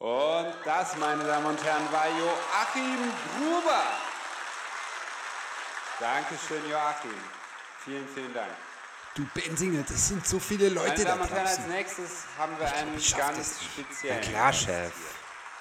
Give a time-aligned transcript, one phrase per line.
[0.00, 3.82] Und das, meine Damen und Herren, war Joachim Gruber.
[6.00, 7.12] Dankeschön, Joachim.
[7.84, 8.48] Vielen, vielen Dank.
[9.14, 12.58] Du Bensinger, das sind so viele Leute Meine da Damen und Herren, als nächstes haben
[12.58, 14.20] wir einen schaff ganz speziellen.
[14.24, 14.92] Na klar, Chef.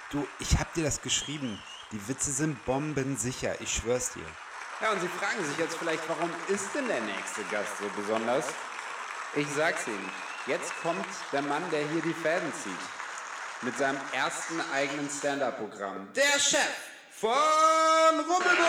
[0.10, 1.62] Du, ich hab dir das geschrieben.
[1.92, 4.26] Die Witze sind bombensicher, ich schwör's dir.
[4.80, 8.46] Ja, und Sie fragen sich jetzt vielleicht, warum ist denn der nächste Gast so besonders?
[9.36, 10.10] Ich sag's Ihnen.
[10.48, 12.99] Jetzt kommt der Mann, der hier die Fäden zieht.
[13.62, 16.14] Mit seinem ersten eigenen Stand-Up-Programm.
[16.14, 16.66] Der Chef
[17.12, 17.30] von
[18.20, 18.60] Rubbelboom!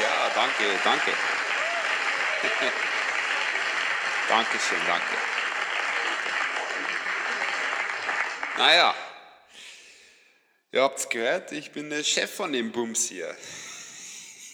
[0.00, 1.12] Ja, danke, danke.
[4.28, 5.16] Dankeschön, danke.
[8.56, 8.94] Naja,
[10.70, 13.36] ihr habt's gehört, ich bin der Chef von dem Bums hier.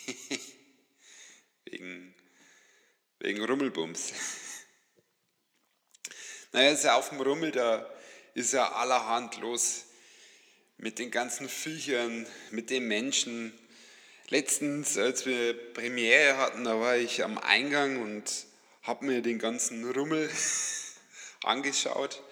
[1.65, 2.15] wegen,
[3.19, 4.13] wegen Rummelbums.
[6.53, 7.94] Naja, ist ja auf dem Rummel, da
[8.35, 9.87] ist ja allerhand los.
[10.77, 13.53] Mit den ganzen Viechern, mit den Menschen.
[14.29, 18.47] Letztens, als wir Premiere hatten, da war ich am Eingang und
[18.83, 20.29] habe mir den ganzen Rummel
[21.45, 22.23] angeschaut.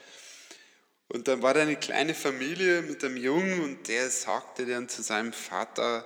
[1.09, 5.03] Und dann war da eine kleine Familie mit einem Jungen und der sagte dann zu
[5.03, 6.05] seinem Vater,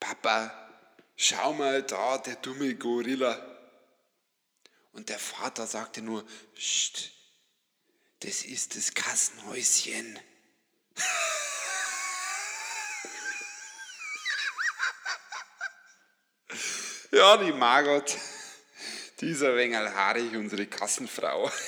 [0.00, 0.52] Papa,
[1.16, 3.46] schau mal da, der dumme Gorilla.
[4.92, 7.12] Und der Vater sagte nur, Psst,
[8.20, 10.18] das ist das Kassenhäuschen.
[17.12, 18.16] Ja, die Margot,
[19.20, 21.50] dieser Wengel haarig, unsere Kassenfrau.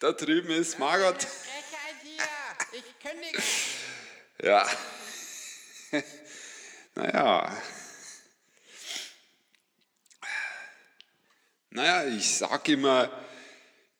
[0.00, 1.26] Da drüben ist Margot.
[2.70, 3.42] Ich kündige.
[4.40, 4.68] Ja.
[6.94, 7.62] Naja.
[11.70, 13.27] Naja, ich sag immer,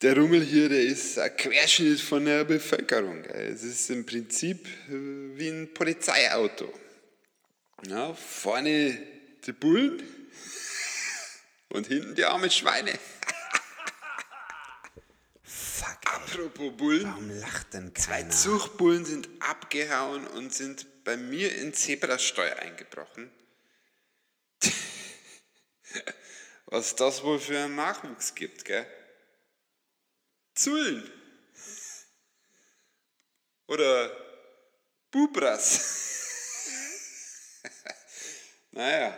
[0.00, 3.24] der Rummel hier, der ist ein Querschnitt von der Bevölkerung.
[3.24, 4.92] Es ist im Prinzip äh,
[5.36, 6.72] wie ein Polizeiauto.
[7.86, 8.98] Ja, vorne
[9.44, 10.02] die Bullen
[11.70, 12.92] und hinten die armen Schweine.
[15.42, 16.10] Fuck, ey.
[16.10, 17.04] Apropos Bullen.
[17.04, 18.30] Warum lacht denn Zwei keiner?
[18.30, 23.30] Zuchtbullen sind abgehauen und sind bei mir in Zebrasteu eingebrochen.
[26.66, 28.86] Was das wohl für einen Nachwuchs gibt, gell?
[30.58, 31.08] Zullen.
[33.68, 34.10] Oder
[35.12, 35.62] Bubras.
[38.72, 39.16] naja.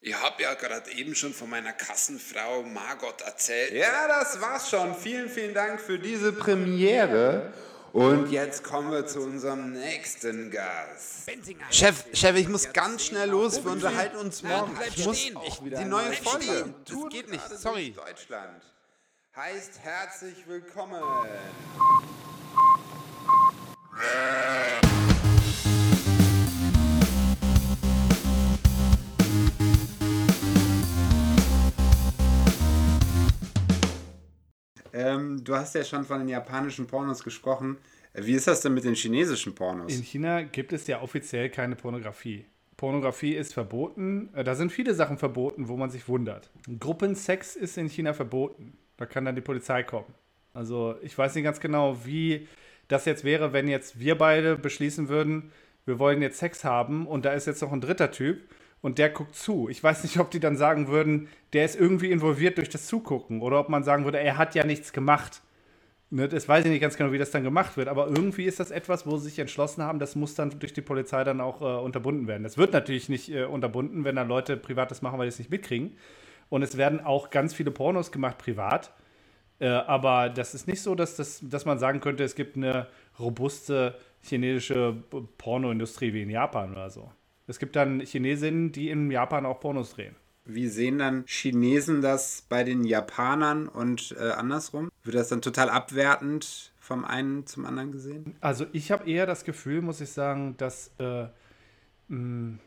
[0.00, 3.72] Ich habe ja gerade eben schon von meiner Kassenfrau Margot erzählt.
[3.72, 4.96] Ja, das war's schon.
[4.96, 7.52] Vielen, vielen Dank für diese Premiere.
[7.92, 11.28] Und jetzt kommen wir zu unserem nächsten Gast.
[11.70, 13.62] Chef, Chef, ich muss ganz schnell los.
[13.62, 14.74] Wir unterhalten uns morgen.
[14.96, 16.72] Ich muss die neue Folge.
[16.86, 17.90] Das geht nicht, sorry.
[17.90, 18.62] Deutschland.
[19.36, 21.00] Heißt herzlich willkommen.
[34.92, 37.78] Ähm, du hast ja schon von den japanischen Pornos gesprochen.
[38.14, 39.94] Wie ist das denn mit den chinesischen Pornos?
[39.94, 42.46] In China gibt es ja offiziell keine Pornografie.
[42.76, 44.30] Pornografie ist verboten.
[44.34, 46.50] Äh, Da sind viele Sachen verboten, wo man sich wundert.
[46.80, 48.76] Gruppensex ist in China verboten.
[49.00, 50.12] Da kann dann die Polizei kommen.
[50.52, 52.46] Also ich weiß nicht ganz genau, wie
[52.86, 55.52] das jetzt wäre, wenn jetzt wir beide beschließen würden,
[55.86, 58.42] wir wollen jetzt Sex haben und da ist jetzt noch ein dritter Typ
[58.82, 59.70] und der guckt zu.
[59.70, 63.40] Ich weiß nicht, ob die dann sagen würden, der ist irgendwie involviert durch das Zugucken
[63.40, 65.40] oder ob man sagen würde, er hat ja nichts gemacht.
[66.10, 68.60] Ne, das weiß ich nicht ganz genau, wie das dann gemacht wird, aber irgendwie ist
[68.60, 71.62] das etwas, wo sie sich entschlossen haben, das muss dann durch die Polizei dann auch
[71.62, 72.42] äh, unterbunden werden.
[72.42, 75.50] Das wird natürlich nicht äh, unterbunden, wenn da Leute Privates machen, weil die es nicht
[75.50, 75.96] mitkriegen.
[76.50, 78.92] Und es werden auch ganz viele Pornos gemacht privat.
[79.60, 82.88] Äh, aber das ist nicht so, dass, das, dass man sagen könnte, es gibt eine
[83.18, 84.96] robuste chinesische
[85.38, 87.10] Pornoindustrie wie in Japan oder so.
[87.46, 90.16] Es gibt dann Chinesinnen, die in Japan auch Pornos drehen.
[90.44, 94.90] Wie sehen dann Chinesen das bei den Japanern und äh, andersrum?
[95.04, 98.36] Wird das dann total abwertend vom einen zum anderen gesehen?
[98.40, 101.26] Also ich habe eher das Gefühl, muss ich sagen, dass, äh,
[102.08, 102.58] mh,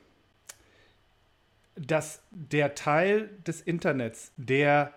[1.75, 4.93] dass der Teil des Internets, der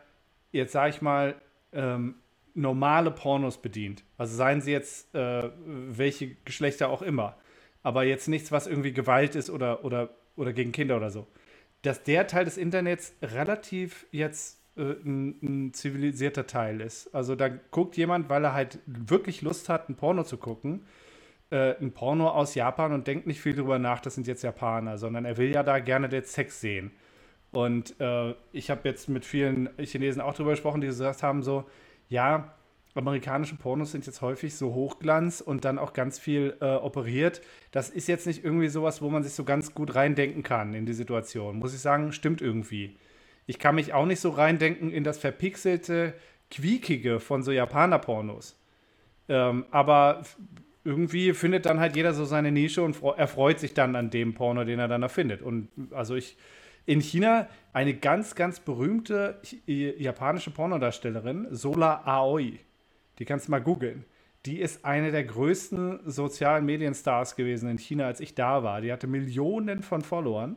[0.52, 1.34] jetzt sage ich mal
[1.72, 2.16] ähm,
[2.54, 7.36] normale Pornos bedient, also seien sie jetzt äh, welche Geschlechter auch immer,
[7.82, 11.26] aber jetzt nichts, was irgendwie Gewalt ist oder, oder, oder gegen Kinder oder so,
[11.82, 17.14] dass der Teil des Internets relativ jetzt äh, ein, ein zivilisierter Teil ist.
[17.14, 20.86] Also da guckt jemand, weil er halt wirklich Lust hat, ein Porno zu gucken,
[21.50, 24.98] äh, ein Porno aus Japan und denkt nicht viel drüber nach, das sind jetzt Japaner,
[24.98, 26.90] sondern er will ja da gerne den Sex sehen.
[27.52, 31.64] Und äh, ich habe jetzt mit vielen Chinesen auch drüber gesprochen, die gesagt haben so,
[32.08, 32.54] ja,
[32.94, 37.42] amerikanische Pornos sind jetzt häufig so Hochglanz und dann auch ganz viel äh, operiert.
[37.70, 40.86] Das ist jetzt nicht irgendwie sowas, wo man sich so ganz gut reindenken kann in
[40.86, 41.58] die Situation.
[41.58, 42.96] Muss ich sagen, stimmt irgendwie.
[43.46, 46.14] Ich kann mich auch nicht so reindenken in das verpixelte,
[46.50, 48.58] quiekige von so Japaner-Pornos.
[49.28, 50.22] Ähm, aber
[50.86, 54.64] irgendwie findet dann halt jeder so seine Nische und erfreut sich dann an dem Porno,
[54.64, 55.42] den er dann erfindet.
[55.42, 56.36] Und also ich
[56.86, 62.60] in China eine ganz, ganz berühmte japanische Pornodarstellerin, Sola Aoi.
[63.18, 64.04] Die kannst du mal googeln.
[64.46, 68.80] Die ist eine der größten sozialen Medienstars gewesen in China, als ich da war.
[68.80, 70.54] Die hatte Millionen von Followern,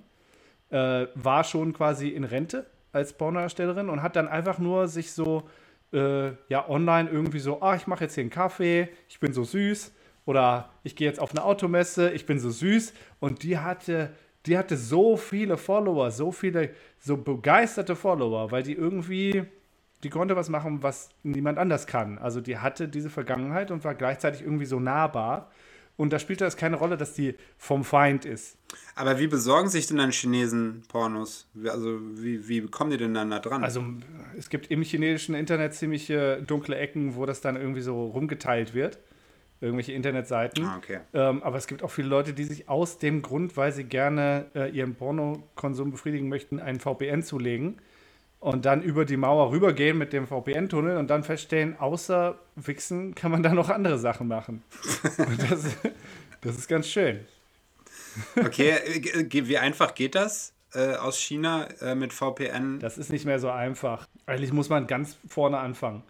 [0.69, 5.49] äh, war schon quasi in Rente als Pornodarstellerin und hat dann einfach nur sich so
[5.91, 9.43] äh, ja online irgendwie so, ah, ich mache jetzt hier einen Kaffee, ich bin so
[9.43, 9.93] süß
[10.29, 14.11] oder ich gehe jetzt auf eine Automesse, ich bin so süß und die hatte
[14.45, 19.43] die hatte so viele Follower, so viele, so begeisterte Follower, weil die irgendwie,
[20.03, 22.17] die konnte was machen, was niemand anders kann.
[22.17, 25.51] Also die hatte diese Vergangenheit und war gleichzeitig irgendwie so nahbar.
[25.97, 28.57] Und da spielte es keine Rolle, dass die vom Feind ist.
[28.95, 31.49] Aber wie besorgen sich denn dann Chinesen Pornos?
[31.65, 33.65] Also wie, wie kommen die denn dann da dran?
[33.65, 33.83] Also
[34.37, 38.99] es gibt im chinesischen Internet ziemliche dunkle Ecken, wo das dann irgendwie so rumgeteilt wird
[39.61, 40.65] irgendwelche Internetseiten.
[40.65, 40.99] Ah, okay.
[41.13, 44.45] Ähm, aber es gibt auch viele Leute, die sich aus dem Grund, weil sie gerne
[44.55, 47.79] äh, ihren Pornokonsum befriedigen möchten, einen VPN zulegen
[48.39, 53.31] und dann über die Mauer rübergehen mit dem VPN-Tunnel und dann feststellen, außer Wichsen kann
[53.31, 54.63] man da noch andere Sachen machen.
[55.49, 55.75] das,
[56.41, 57.19] das, ist ganz schön.
[58.37, 60.53] Okay, äh, wie einfach geht das?
[60.73, 62.79] Äh, aus China äh, mit VPN?
[62.79, 64.07] Das ist nicht mehr so einfach.
[64.25, 66.03] Eigentlich muss man ganz vorne anfangen.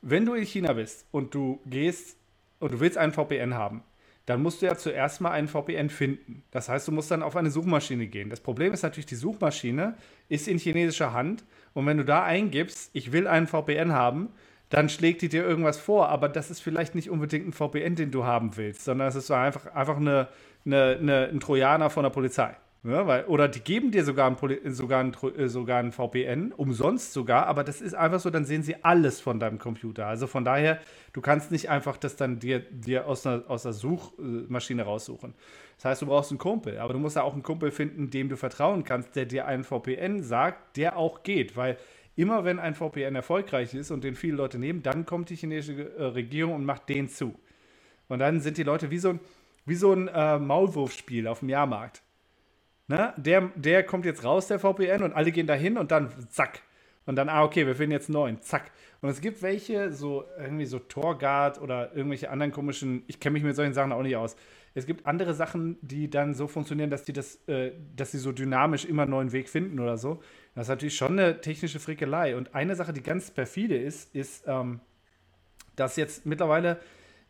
[0.00, 2.15] Wenn du in China bist und du gehst
[2.60, 3.82] und du willst einen VPN haben,
[4.26, 6.42] dann musst du ja zuerst mal einen VPN finden.
[6.50, 8.28] Das heißt, du musst dann auf eine Suchmaschine gehen.
[8.28, 9.94] Das Problem ist natürlich, die Suchmaschine
[10.28, 11.44] ist in chinesischer Hand
[11.74, 14.30] und wenn du da eingibst, ich will einen VPN haben,
[14.68, 18.10] dann schlägt die dir irgendwas vor, aber das ist vielleicht nicht unbedingt ein VPN, den
[18.10, 20.28] du haben willst, sondern es ist einfach, einfach eine,
[20.64, 22.56] eine, eine, ein Trojaner von der Polizei.
[22.86, 27.12] Ja, weil, oder die geben dir sogar ein, sogar, ein, äh, sogar ein VPN, umsonst
[27.12, 30.06] sogar, aber das ist einfach so, dann sehen sie alles von deinem Computer.
[30.06, 30.78] Also von daher,
[31.12, 35.34] du kannst nicht einfach das dann dir, dir aus, einer, aus der Suchmaschine raussuchen.
[35.76, 38.28] Das heißt, du brauchst einen Kumpel, aber du musst ja auch einen Kumpel finden, dem
[38.28, 41.78] du vertrauen kannst, der dir einen VPN sagt, der auch geht, weil
[42.14, 45.96] immer wenn ein VPN erfolgreich ist und den viele Leute nehmen, dann kommt die chinesische
[45.96, 47.34] äh, Regierung und macht den zu.
[48.06, 49.20] Und dann sind die Leute wie so ein,
[49.64, 52.05] wie so ein äh, Maulwurfspiel auf dem Jahrmarkt.
[52.88, 53.12] Ne?
[53.16, 56.62] Der, der kommt jetzt raus, der VPN, und alle gehen dahin und dann zack.
[57.04, 58.72] Und dann, ah, okay, wir finden jetzt neuen, zack.
[59.00, 63.44] Und es gibt welche, so irgendwie so Torguard oder irgendwelche anderen komischen, ich kenne mich
[63.44, 64.36] mit solchen Sachen auch nicht aus.
[64.74, 68.32] Es gibt andere Sachen, die dann so funktionieren, dass die das, äh, dass sie so
[68.32, 70.20] dynamisch immer einen neuen Weg finden oder so.
[70.54, 72.36] Das ist natürlich schon eine technische Frickelei.
[72.36, 74.80] Und eine Sache, die ganz perfide ist, ist, ähm,
[75.76, 76.80] dass jetzt mittlerweile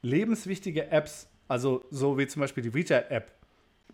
[0.03, 3.31] lebenswichtige Apps, also so wie zum Beispiel die Vita-App,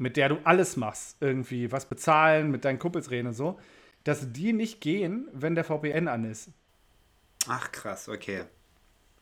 [0.03, 3.59] mit der du alles machst, irgendwie was bezahlen, mit deinen Kumpels reden und so,
[4.05, 6.51] dass die nicht gehen, wenn der VPN an ist.
[7.49, 8.45] Ach krass, okay.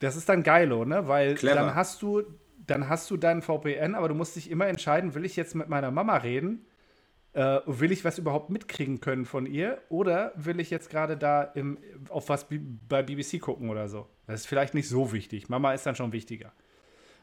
[0.00, 1.06] Das ist dann geilo, ne?
[1.06, 1.56] Weil Clever.
[1.56, 2.24] dann hast du
[2.66, 5.68] dann hast du deinen VPN, aber du musst dich immer entscheiden, will ich jetzt mit
[5.68, 6.66] meiner Mama reden?
[7.32, 9.80] Äh, will ich was überhaupt mitkriegen können von ihr?
[9.88, 11.78] Oder will ich jetzt gerade da im,
[12.08, 12.46] auf was
[12.88, 14.06] bei BBC gucken oder so?
[14.26, 15.48] Das ist vielleicht nicht so wichtig.
[15.48, 16.52] Mama ist dann schon wichtiger.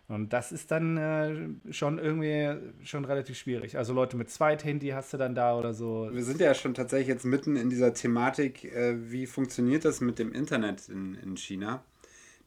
[0.09, 3.77] Und das ist dann äh, schon irgendwie schon relativ schwierig.
[3.77, 6.09] Also Leute mit Zweithandy hast du dann da oder so.
[6.11, 10.17] Wir sind ja schon tatsächlich jetzt mitten in dieser Thematik, äh, wie funktioniert das mit
[10.17, 11.83] dem Internet in, in China?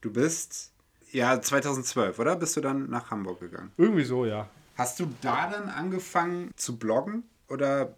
[0.00, 0.73] Du bist
[1.12, 2.37] ja 2012, oder?
[2.37, 3.73] Bist du dann nach Hamburg gegangen?
[3.76, 4.49] Irgendwie so, ja.
[4.76, 7.95] Hast du da dann angefangen zu bloggen oder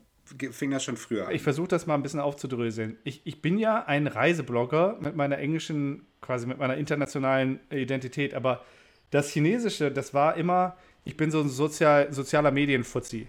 [0.50, 1.35] fing das schon früher an?
[1.35, 2.99] Ich versuche das mal ein bisschen aufzudröseln.
[3.04, 8.64] Ich, ich bin ja ein Reiseblogger mit meiner englischen, quasi mit meiner internationalen Identität, aber
[9.12, 13.28] das Chinesische, das war immer, ich bin so ein sozial, sozialer Medienfuzzi.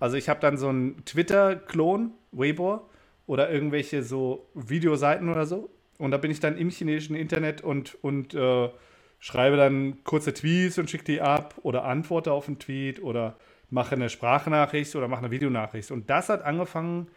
[0.00, 2.88] Also ich habe dann so einen Twitter-Klon, Weibo,
[3.26, 5.70] oder irgendwelche so Videoseiten oder so.
[5.98, 8.68] Und da bin ich dann im chinesischen Internet und, und äh,
[9.18, 13.36] schreibe dann kurze Tweets und schicke die ab oder antworte auf einen Tweet oder
[13.70, 15.90] mache eine Sprachnachricht oder mache eine Videonachricht.
[15.90, 17.08] Und das hat angefangen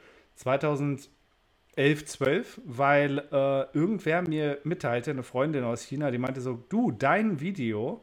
[1.78, 6.92] 2011, 12, weil äh, irgendwer mir mitteilte, eine Freundin aus China, die meinte so, du,
[6.92, 8.02] dein Video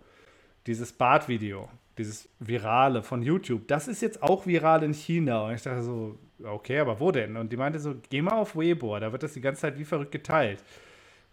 [0.66, 5.46] dieses Badvideo, dieses Virale von YouTube, das ist jetzt auch viral in China.
[5.46, 7.36] Und ich dachte so, okay, aber wo denn?
[7.36, 9.84] Und die meinte so, geh mal auf Weibo, da wird das die ganze Zeit wie
[9.84, 10.62] verrückt geteilt.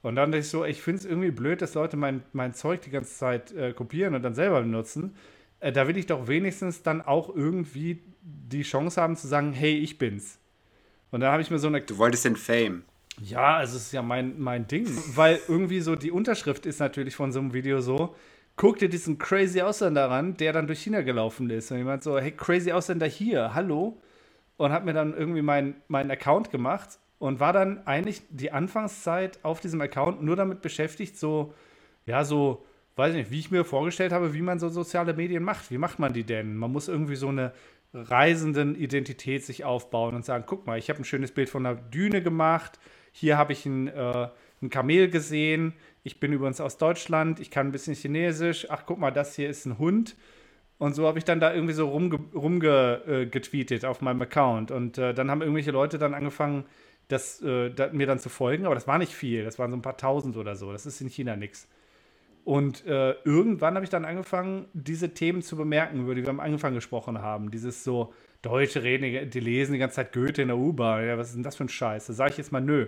[0.02, 2.82] Und dann dachte ich so, ich finde es irgendwie blöd, dass Leute mein, mein Zeug
[2.82, 5.16] die ganze Zeit äh, kopieren und dann selber benutzen.
[5.60, 9.78] Äh, da will ich doch wenigstens dann auch irgendwie die Chance haben zu sagen, hey,
[9.78, 10.41] ich bin's.
[11.12, 11.82] Und dann habe ich mir so eine.
[11.82, 12.84] Du wolltest den Fame.
[13.22, 14.88] Ja, also es ist ja mein, mein Ding.
[15.15, 18.15] Weil irgendwie so die Unterschrift ist natürlich von so einem Video so,
[18.56, 21.72] guck dir diesen crazy Ausländer ran, der dann durch China gelaufen ist.
[21.72, 24.01] Und jemand so, hey, crazy Ausländer hier, hallo.
[24.58, 29.39] Und hat mir dann irgendwie meinen mein Account gemacht und war dann eigentlich die Anfangszeit
[29.44, 31.53] auf diesem Account nur damit beschäftigt, so,
[32.06, 32.65] ja, so,
[32.96, 35.72] weiß nicht, wie ich mir vorgestellt habe, wie man so soziale Medien macht.
[35.72, 36.58] Wie macht man die denn?
[36.58, 37.53] Man muss irgendwie so eine
[37.94, 41.76] reisenden Identität sich aufbauen und sagen, guck mal, ich habe ein schönes Bild von einer
[41.76, 42.80] Düne gemacht,
[43.12, 44.30] hier habe ich ein, äh,
[44.62, 49.00] ein Kamel gesehen, ich bin übrigens aus Deutschland, ich kann ein bisschen Chinesisch, ach guck
[49.00, 50.16] mal, das hier ist ein Hund.
[50.78, 54.72] Und so habe ich dann da irgendwie so rumgetweetet rumge, äh, auf meinem Account.
[54.72, 56.66] Und äh, dann haben irgendwelche Leute dann angefangen,
[57.08, 59.78] das, äh, da, mir dann zu folgen, aber das war nicht viel, das waren so
[59.78, 60.72] ein paar tausend oder so.
[60.72, 61.68] Das ist in China nichts.
[62.44, 66.40] Und äh, irgendwann habe ich dann angefangen, diese Themen zu bemerken, über die wir am
[66.40, 67.52] Anfang gesprochen haben.
[67.52, 71.06] Dieses so, Deutsche reden, die lesen die ganze Zeit Goethe in der U-Bahn.
[71.06, 72.08] Ja, was ist denn das für ein Scheiß?
[72.08, 72.88] Da sage ich jetzt mal nö.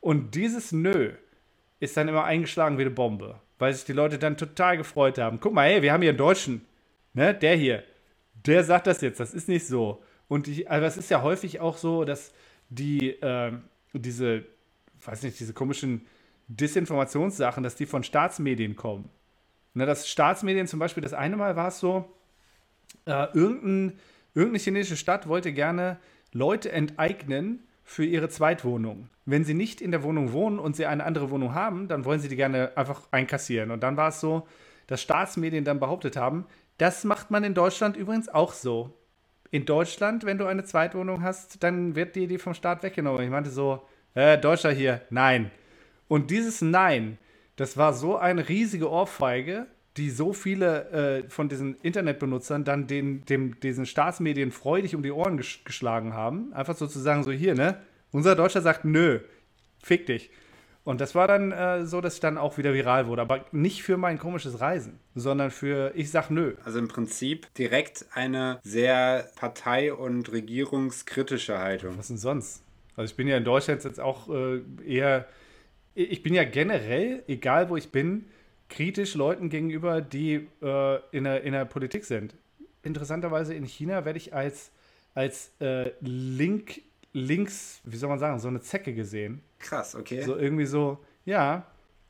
[0.00, 1.12] Und dieses Nö
[1.80, 5.40] ist dann immer eingeschlagen wie eine Bombe, weil sich die Leute dann total gefreut haben.
[5.40, 6.64] Guck mal, hey, wir haben hier einen Deutschen,
[7.12, 7.84] ne, der hier,
[8.46, 10.02] der sagt das jetzt, das ist nicht so.
[10.28, 12.32] Und ich, also es ist ja häufig auch so, dass
[12.70, 13.52] die, äh,
[13.92, 14.44] diese,
[15.04, 16.06] weiß nicht, diese komischen
[16.48, 19.08] Disinformationssachen, dass die von Staatsmedien kommen.
[19.74, 22.04] Ne, dass Staatsmedien zum Beispiel, das eine Mal war es so,
[23.06, 23.98] äh, irgendein,
[24.34, 25.98] irgendeine chinesische Stadt wollte gerne
[26.32, 29.08] Leute enteignen für ihre Zweitwohnung.
[29.26, 32.20] Wenn sie nicht in der Wohnung wohnen und sie eine andere Wohnung haben, dann wollen
[32.20, 33.70] sie die gerne einfach einkassieren.
[33.70, 34.46] Und dann war es so,
[34.86, 36.46] dass Staatsmedien dann behauptet haben,
[36.78, 38.98] das macht man in Deutschland übrigens auch so.
[39.50, 43.22] In Deutschland, wenn du eine Zweitwohnung hast, dann wird dir die vom Staat weggenommen.
[43.22, 45.50] Ich meinte so, äh, Deutscher hier, nein.
[46.08, 47.18] Und dieses Nein,
[47.56, 53.24] das war so eine riesige Ohrfeige, die so viele äh, von diesen Internetbenutzern dann den,
[53.26, 56.52] dem, diesen Staatsmedien freudig um die Ohren ges geschlagen haben.
[56.52, 57.78] Einfach sozusagen so hier, ne?
[58.10, 59.20] Unser Deutscher sagt, nö,
[59.82, 60.30] fick dich.
[60.84, 63.22] Und das war dann äh, so, dass ich dann auch wieder viral wurde.
[63.22, 66.54] Aber nicht für mein komisches Reisen, sondern für ich sag nö.
[66.64, 71.96] Also im Prinzip direkt eine sehr partei- und regierungskritische Haltung.
[71.96, 72.62] Was denn sonst?
[72.96, 75.26] Also ich bin ja in Deutschland jetzt auch äh, eher
[75.94, 78.26] ich bin ja generell, egal wo ich bin,
[78.68, 82.34] kritisch Leuten gegenüber, die äh, in, der, in der Politik sind.
[82.82, 84.70] Interessanterweise in China werde ich als,
[85.14, 86.82] als äh, Link,
[87.12, 89.42] links, wie soll man sagen, so eine Zecke gesehen.
[89.58, 90.22] Krass, okay.
[90.22, 91.66] So irgendwie so, ja,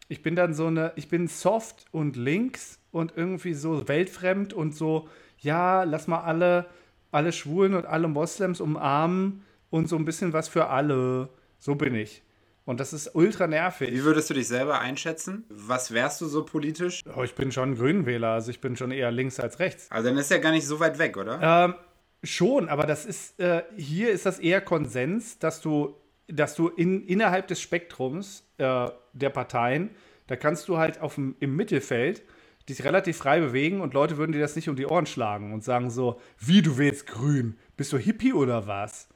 [0.09, 4.75] ich bin dann so eine, ich bin soft und links und irgendwie so weltfremd und
[4.75, 6.67] so, ja, lass mal alle,
[7.11, 11.29] alle Schwulen und alle Moslems umarmen und so ein bisschen was für alle.
[11.59, 12.23] So bin ich.
[12.65, 13.93] Und das ist ultra nervig.
[13.93, 15.45] Wie würdest du dich selber einschätzen?
[15.51, 17.03] Was wärst du so politisch?
[17.15, 19.91] Oh, ich bin schon Grünwähler, also ich bin schon eher links als rechts.
[19.91, 21.41] Also dann ist ja gar nicht so weit weg, oder?
[21.43, 21.75] Ähm,
[22.23, 25.95] schon, aber das ist, äh, hier ist das eher Konsens, dass du,
[26.27, 29.91] dass du in, innerhalb des Spektrums äh, der Parteien,
[30.27, 32.23] da kannst du halt auf dem, im Mittelfeld
[32.67, 35.63] dich relativ frei bewegen und Leute würden dir das nicht um die Ohren schlagen und
[35.63, 39.09] sagen so, wie du wählst grün, bist du Hippie oder was?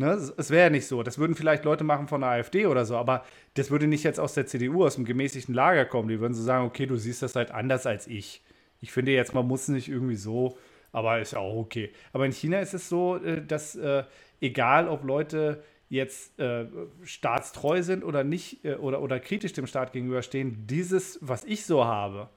[0.00, 0.12] Ne?
[0.38, 1.02] Es wäre ja nicht so.
[1.02, 4.18] Das würden vielleicht Leute machen von der AfD oder so, aber das würde nicht jetzt
[4.18, 6.08] aus der CDU, aus dem gemäßigten Lager kommen.
[6.08, 8.42] Die würden so sagen, okay, du siehst das halt anders als ich.
[8.80, 10.56] Ich finde jetzt, man muss nicht irgendwie so,
[10.90, 11.92] aber ist ja auch okay.
[12.14, 14.04] Aber in China ist es so, äh, dass äh,
[14.40, 16.64] egal, ob Leute jetzt äh,
[17.02, 21.84] staatstreu sind oder nicht äh, oder, oder kritisch dem Staat gegenüberstehen, dieses, was ich so
[21.84, 22.30] habe,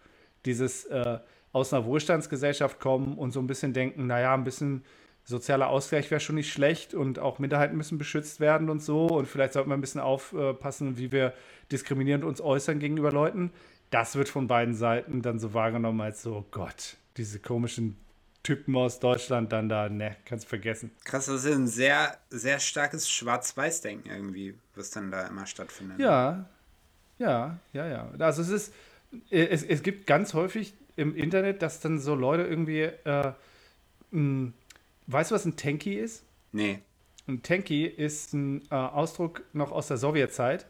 [0.43, 1.19] dieses äh,
[1.53, 4.83] aus einer Wohlstandsgesellschaft kommen und so ein bisschen denken, naja, ein bisschen
[5.25, 9.07] sozialer Ausgleich wäre schon nicht schlecht und auch Minderheiten müssen beschützt werden und so.
[9.07, 11.33] Und vielleicht sollten wir ein bisschen aufpassen, wie wir
[11.71, 13.51] diskriminierend uns äußern gegenüber Leuten.
[13.89, 17.95] Das wird von beiden Seiten dann so wahrgenommen als so, oh Gott, diese komischen
[18.41, 20.91] Typen aus Deutschland dann da, ne, kannst vergessen.
[21.05, 25.99] Krass, das ist ein sehr, sehr starkes Schwarz-Weiß-Denken irgendwie, was dann da immer stattfindet.
[25.99, 26.45] Ja,
[27.19, 28.11] ja, ja, ja.
[28.19, 28.73] Also es ist,
[29.29, 33.31] es, es gibt ganz häufig im Internet, dass dann so Leute irgendwie äh,
[35.07, 36.25] Weißt du, was ein Tanky ist?
[36.51, 36.79] Nee.
[37.27, 40.67] Ein Tanky ist ein äh, Ausdruck noch aus der Sowjetzeit.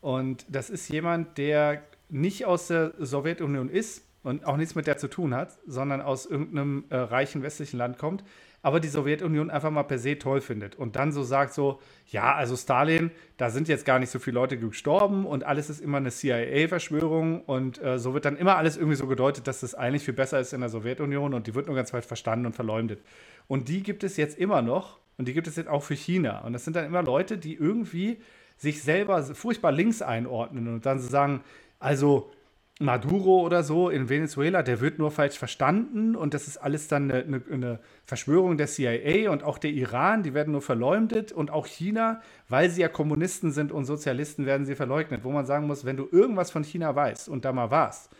[0.00, 4.98] Und das ist jemand, der nicht aus der Sowjetunion ist und auch nichts mit der
[4.98, 8.24] zu tun hat, sondern aus irgendeinem äh, reichen westlichen Land kommt,
[8.62, 12.34] aber die Sowjetunion einfach mal per se toll findet und dann so sagt so, ja,
[12.34, 15.98] also Stalin, da sind jetzt gar nicht so viele Leute gestorben und alles ist immer
[15.98, 20.04] eine CIA-Verschwörung und äh, so wird dann immer alles irgendwie so gedeutet, dass das eigentlich
[20.04, 23.00] viel besser ist in der Sowjetunion und die wird nur ganz weit verstanden und verleumdet.
[23.48, 26.40] Und die gibt es jetzt immer noch und die gibt es jetzt auch für China.
[26.40, 28.18] Und das sind dann immer Leute, die irgendwie
[28.56, 31.42] sich selber furchtbar links einordnen und dann so sagen,
[31.78, 32.30] also
[32.78, 37.10] Maduro oder so in Venezuela, der wird nur falsch verstanden und das ist alles dann
[37.10, 41.66] eine, eine, Verschwörung der CIA und auch der Iran, die werden nur verleumdet und auch
[41.66, 45.24] China, weil sie ja Kommunisten sind und Sozialisten, werden sie verleugnet.
[45.24, 48.10] Wo man sagen muss, wenn du irgendwas von China weißt und da mal warst,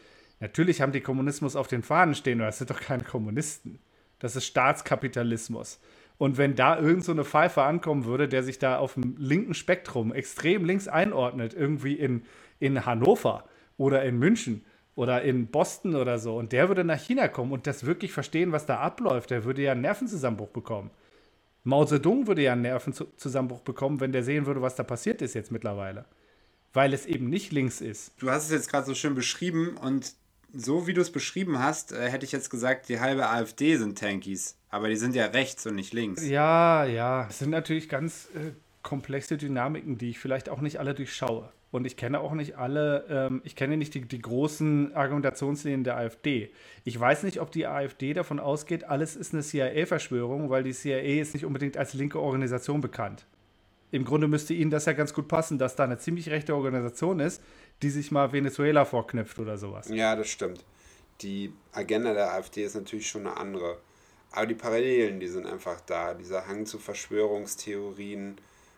[0.40, 3.78] natürlich haben die Kommunismus auf den Fahnen stehen, das sind doch keine Kommunisten.
[4.20, 5.78] Das ist Staatskapitalismus.
[6.16, 9.52] Und wenn da irgend so eine Pfeife ankommen würde, der sich da auf dem linken
[9.52, 12.22] Spektrum extrem links einordnet, irgendwie in,
[12.58, 13.44] in Hannover,
[13.76, 14.64] oder in München
[14.94, 18.52] oder in Boston oder so und der würde nach China kommen und das wirklich verstehen,
[18.52, 20.90] was da abläuft, der würde ja einen Nervenzusammenbruch bekommen.
[21.64, 25.34] Mao Zedong würde ja einen Nervenzusammenbruch bekommen, wenn der sehen würde, was da passiert ist
[25.34, 26.04] jetzt mittlerweile.
[26.72, 28.12] Weil es eben nicht links ist.
[28.18, 30.14] Du hast es jetzt gerade so schön beschrieben und
[30.52, 33.98] so wie du es beschrieben hast, äh, hätte ich jetzt gesagt, die halbe AfD sind
[33.98, 34.56] Tankies.
[34.70, 36.26] Aber die sind ja rechts und nicht links.
[36.26, 37.26] Ja, ja.
[37.28, 38.52] Es sind natürlich ganz äh,
[38.82, 41.52] komplexe Dynamiken, die ich vielleicht auch nicht alle durchschaue.
[41.76, 45.98] Und ich kenne auch nicht alle, ähm, ich kenne nicht die, die großen Argumentationslinien der
[45.98, 46.50] AfD.
[46.84, 51.20] Ich weiß nicht, ob die AfD davon ausgeht, alles ist eine CIA-Verschwörung, weil die CIA
[51.20, 53.26] ist nicht unbedingt als linke Organisation bekannt.
[53.90, 57.20] Im Grunde müsste ihnen das ja ganz gut passen, dass da eine ziemlich rechte Organisation
[57.20, 57.42] ist,
[57.82, 59.90] die sich mal Venezuela vorknüpft oder sowas.
[59.90, 60.64] Ja, das stimmt.
[61.20, 63.76] Die Agenda der AfD ist natürlich schon eine andere.
[64.30, 66.14] Aber die Parallelen, die sind einfach da.
[66.14, 68.36] Dieser Hang zu Verschwörungstheorien,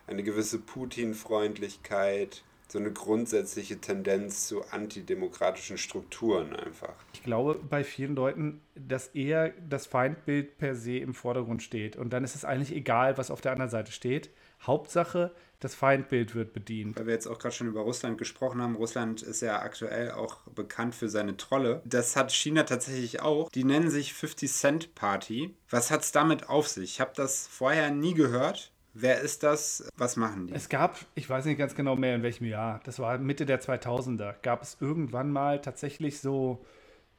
[0.09, 6.95] eine gewisse Putin-Freundlichkeit, so eine grundsätzliche Tendenz zu antidemokratischen Strukturen einfach.
[7.15, 11.97] Ich glaube bei vielen Leuten, dass eher das Feindbild per se im Vordergrund steht.
[11.97, 14.31] Und dann ist es eigentlich egal, was auf der anderen Seite steht.
[14.63, 16.99] Hauptsache, das Feindbild wird bedient.
[16.99, 18.77] Weil wir jetzt auch gerade schon über Russland gesprochen haben.
[18.77, 21.81] Russland ist ja aktuell auch bekannt für seine Trolle.
[21.85, 23.51] Das hat China tatsächlich auch.
[23.51, 25.57] Die nennen sich 50 Cent Party.
[25.71, 26.93] Was hat es damit auf sich?
[26.93, 28.73] Ich habe das vorher nie gehört.
[29.01, 29.89] Wer ist das?
[29.97, 30.55] Was machen die?
[30.55, 33.61] Es gab, ich weiß nicht ganz genau mehr in welchem Jahr, das war Mitte der
[33.61, 36.65] 2000er, gab es irgendwann mal tatsächlich so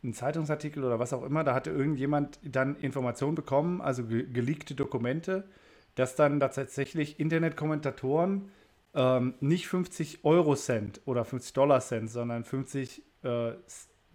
[0.04, 4.76] einen Zeitungsartikel oder was auch immer, da hatte irgendjemand dann Informationen bekommen, also ge geleakte
[4.76, 5.48] Dokumente,
[5.96, 8.52] dass dann da tatsächlich Internetkommentatoren
[8.94, 13.56] ähm, nicht 50 Euro Cent oder 50 Dollar Cent, sondern 50 äh, ein,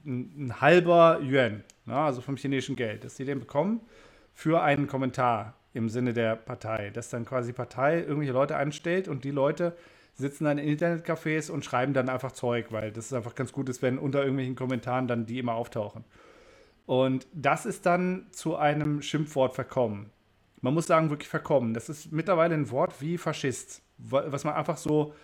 [0.04, 3.80] ein halber Yuan, na, ne, also vom chinesischen Geld, dass sie den bekommen
[4.34, 9.24] für einen Kommentar im Sinne der Partei, dass dann quasi Partei irgendwelche Leute anstellt und
[9.24, 9.76] die Leute
[10.14, 13.82] sitzen dann in Internetcafés und schreiben dann einfach Zeug, weil das einfach ganz gut ist,
[13.82, 16.04] wenn unter irgendwelchen Kommentaren dann die immer auftauchen.
[16.86, 20.10] Und das ist dann zu einem Schimpfwort verkommen.
[20.60, 21.74] Man muss sagen, wirklich verkommen.
[21.74, 25.14] Das ist mittlerweile ein Wort wie Faschist, was man einfach so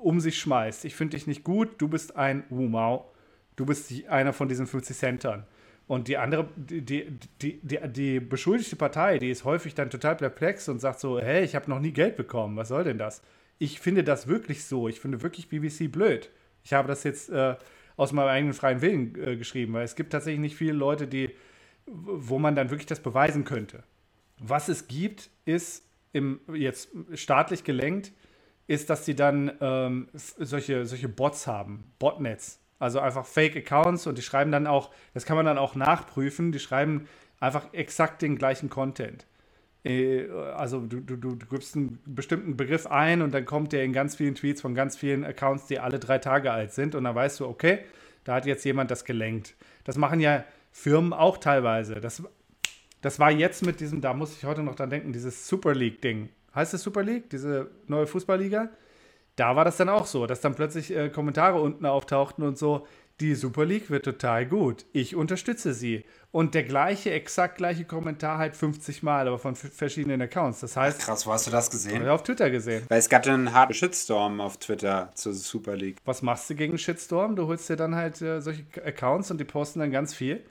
[0.00, 0.84] um sich schmeißt.
[0.84, 3.12] Ich finde dich nicht gut, du bist ein Wumau.
[3.56, 5.46] Du bist einer von diesen 50 Centern.
[5.90, 10.68] Und die andere, die, die, die, die, beschuldigte Partei, die ist häufig dann total perplex
[10.68, 13.22] und sagt so, hey, ich habe noch nie Geld bekommen, was soll denn das?
[13.58, 14.86] Ich finde das wirklich so.
[14.86, 16.30] Ich finde wirklich BBC blöd.
[16.62, 17.56] Ich habe das jetzt äh,
[17.96, 21.30] aus meinem eigenen freien Willen äh, geschrieben, weil es gibt tatsächlich nicht viele Leute, die,
[21.86, 23.82] wo man dann wirklich das beweisen könnte.
[24.38, 28.12] Was es gibt, ist im, jetzt staatlich gelenkt,
[28.68, 32.60] ist, dass sie dann ähm, solche, solche Bots haben, Botnets.
[32.80, 36.58] Also einfach Fake-Accounts und die schreiben dann auch, das kann man dann auch nachprüfen, die
[36.58, 37.06] schreiben
[37.38, 39.26] einfach exakt den gleichen Content.
[39.84, 43.92] Äh, also du, du, du gibst einen bestimmten Begriff ein und dann kommt der in
[43.92, 47.14] ganz vielen Tweets von ganz vielen Accounts, die alle drei Tage alt sind und dann
[47.14, 47.80] weißt du, okay,
[48.24, 49.54] da hat jetzt jemand das gelenkt.
[49.84, 52.00] Das machen ja Firmen auch teilweise.
[52.00, 52.22] Das,
[53.02, 56.30] das war jetzt mit diesem, da muss ich heute noch dran denken, dieses Super League-Ding.
[56.54, 58.70] Heißt es Super League, diese neue Fußballliga?
[59.36, 62.86] Da war das dann auch so, dass dann plötzlich äh, Kommentare unten auftauchten und so,
[63.20, 64.86] die Super League wird total gut.
[64.92, 66.04] Ich unterstütze sie.
[66.32, 70.60] Und der gleiche, exakt gleiche Kommentar halt 50 Mal, aber von verschiedenen Accounts.
[70.60, 71.00] Das heißt.
[71.00, 72.08] Krass, wo hast du das gesehen?
[72.08, 72.84] Auf Twitter gesehen.
[72.88, 75.98] Weil es gab einen harten Shitstorm auf Twitter zur Super League.
[76.04, 77.36] Was machst du gegen Shitstorm?
[77.36, 80.42] Du holst dir dann halt äh, solche Accounts und die posten dann ganz viel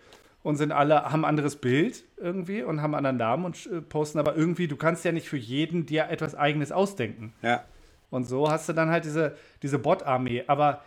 [0.43, 3.81] und sind alle, haben ein anderes Bild irgendwie und haben einen anderen Namen und äh,
[3.81, 7.33] posten aber irgendwie, du kannst ja nicht für jeden dir etwas Eigenes ausdenken.
[7.41, 7.63] Ja.
[8.09, 10.43] Und so hast du dann halt diese, diese Bot-Armee.
[10.47, 10.83] Aber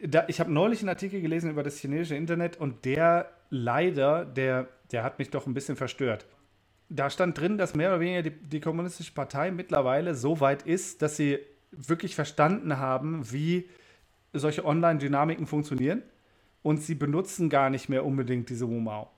[0.00, 4.68] da, ich habe neulich einen Artikel gelesen über das chinesische Internet und der leider, der,
[4.90, 6.26] der hat mich doch ein bisschen verstört.
[6.88, 11.02] Da stand drin, dass mehr oder weniger die, die Kommunistische Partei mittlerweile so weit ist,
[11.02, 11.38] dass sie
[11.70, 13.68] wirklich verstanden haben, wie
[14.32, 16.02] solche Online-Dynamiken funktionieren.
[16.62, 19.10] Und sie benutzen gar nicht mehr unbedingt diese Wumau.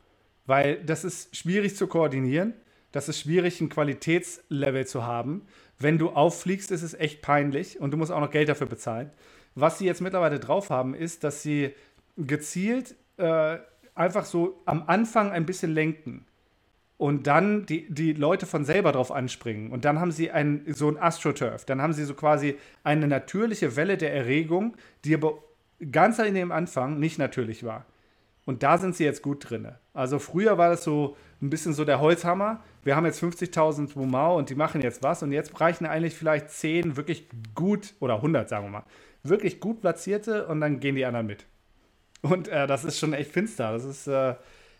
[0.47, 2.55] Weil das ist schwierig zu koordinieren.
[2.93, 5.43] Das ist schwierig, ein Qualitätslevel zu haben.
[5.79, 9.11] Wenn du auffliegst, ist es echt peinlich und du musst auch noch Geld dafür bezahlen.
[9.55, 11.75] Was sie jetzt mittlerweile drauf haben, ist, dass sie
[12.17, 13.59] gezielt äh,
[13.95, 16.27] einfach so am Anfang ein bisschen lenken
[16.99, 19.71] und dann die, die Leute von selber drauf anspringen.
[19.71, 21.65] Und dann haben sie ein, so ein AstroTurf.
[21.67, 25.39] Dann haben sie so quasi eine natürliche Welle der Erregung, die aber
[25.93, 27.85] ganz in dem Anfang nicht natürlich war.
[28.47, 29.69] Und da sind sie jetzt gut drin.
[29.93, 32.63] Also früher war das so ein bisschen so der Holzhammer.
[32.85, 35.23] Wir haben jetzt 50.000 Wumau und die machen jetzt was.
[35.23, 38.85] Und jetzt reichen eigentlich vielleicht 10 wirklich gut, oder 100 sagen wir mal,
[39.25, 41.45] wirklich gut platzierte und dann gehen die anderen mit.
[42.23, 43.73] Und äh, das ist schon echt finster.
[43.73, 44.37] Das ist äh,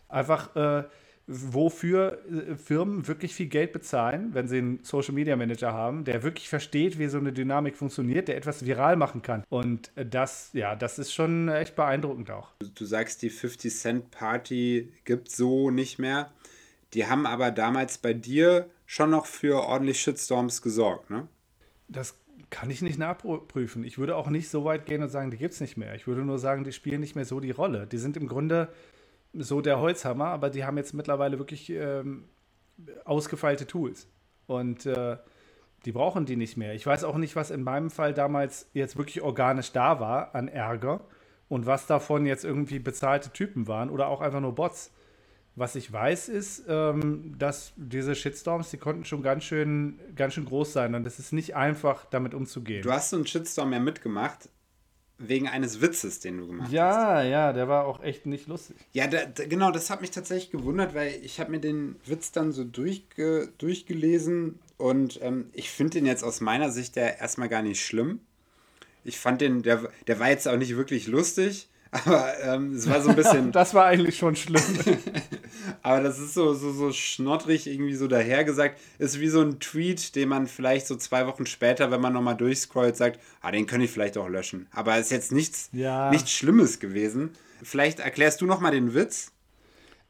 [0.07, 0.83] einfach, äh,
[1.27, 6.23] wofür äh, Firmen wirklich viel Geld bezahlen, wenn sie einen Social Media Manager haben, der
[6.23, 9.43] wirklich versteht, wie so eine Dynamik funktioniert, der etwas viral machen kann.
[9.49, 12.51] Und äh, das, ja, das ist schon echt beeindruckend auch.
[12.75, 16.31] Du sagst, die 50 Cent Party gibt so nicht mehr.
[16.93, 21.27] Die haben aber damals bei dir schon noch für ordentlich Shitstorms gesorgt, ne?
[21.89, 22.17] Das
[22.49, 23.83] kann ich nicht nachprüfen.
[23.83, 25.95] Ich würde auch nicht so weit gehen und sagen, die gibt es nicht mehr.
[25.95, 27.87] Ich würde nur sagen, die spielen nicht mehr so die Rolle.
[27.87, 28.69] Die sind im Grunde
[29.33, 32.25] so der Holzhammer, aber die haben jetzt mittlerweile wirklich ähm,
[33.05, 34.07] ausgefeilte Tools.
[34.47, 35.17] Und äh,
[35.85, 36.73] die brauchen die nicht mehr.
[36.73, 40.47] Ich weiß auch nicht, was in meinem Fall damals jetzt wirklich organisch da war an
[40.47, 41.01] Ärger
[41.49, 44.91] und was davon jetzt irgendwie bezahlte Typen waren oder auch einfach nur Bots.
[45.55, 50.45] Was ich weiß, ist, ähm, dass diese Shitstorms, die konnten schon ganz schön, ganz schön
[50.45, 52.83] groß sein und es ist nicht einfach, damit umzugehen.
[52.83, 54.49] Du hast so einen Shitstorm ja mitgemacht,
[55.19, 56.95] wegen eines Witzes, den du gemacht ja, hast.
[56.95, 58.77] Ja, ja, der war auch echt nicht lustig.
[58.93, 62.31] Ja, da, da, genau, das hat mich tatsächlich gewundert, weil ich habe mir den Witz
[62.31, 67.49] dann so durchge, durchgelesen und ähm, ich finde den jetzt aus meiner Sicht ja erstmal
[67.49, 68.19] gar nicht schlimm.
[69.03, 73.01] Ich fand den, der, der war jetzt auch nicht wirklich lustig, aber ähm, es war
[73.01, 73.51] so ein bisschen.
[73.53, 74.61] das war eigentlich schon schlimm.
[75.81, 78.79] aber das ist so, so, so schnottrig irgendwie so dahergesagt.
[78.99, 82.35] Ist wie so ein Tweet, den man vielleicht so zwei Wochen später, wenn man nochmal
[82.35, 84.67] durchscrollt, sagt, ah, den könnte ich vielleicht auch löschen.
[84.71, 86.09] Aber es ist jetzt nichts, ja.
[86.11, 87.31] nichts Schlimmes gewesen.
[87.63, 89.31] Vielleicht erklärst du nochmal den Witz.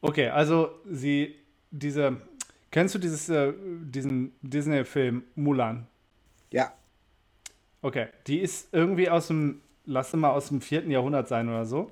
[0.02, 1.36] Okay, also sie,
[1.72, 2.18] diese,
[2.72, 5.88] kennst du dieses, äh, diesen Disney-Film Mulan?
[6.52, 6.74] Ja.
[7.82, 11.89] Okay, die ist irgendwie aus dem lass mal aus dem vierten Jahrhundert sein oder so.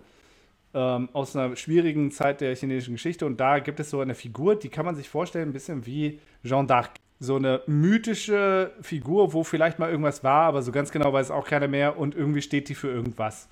[0.74, 3.26] Ähm, aus einer schwierigen Zeit der chinesischen Geschichte.
[3.26, 6.20] Und da gibt es so eine Figur, die kann man sich vorstellen, ein bisschen wie
[6.44, 6.90] Jeanne d'Arc.
[7.20, 11.48] So eine mythische Figur, wo vielleicht mal irgendwas war, aber so ganz genau weiß auch
[11.48, 13.48] keiner mehr und irgendwie steht die für irgendwas.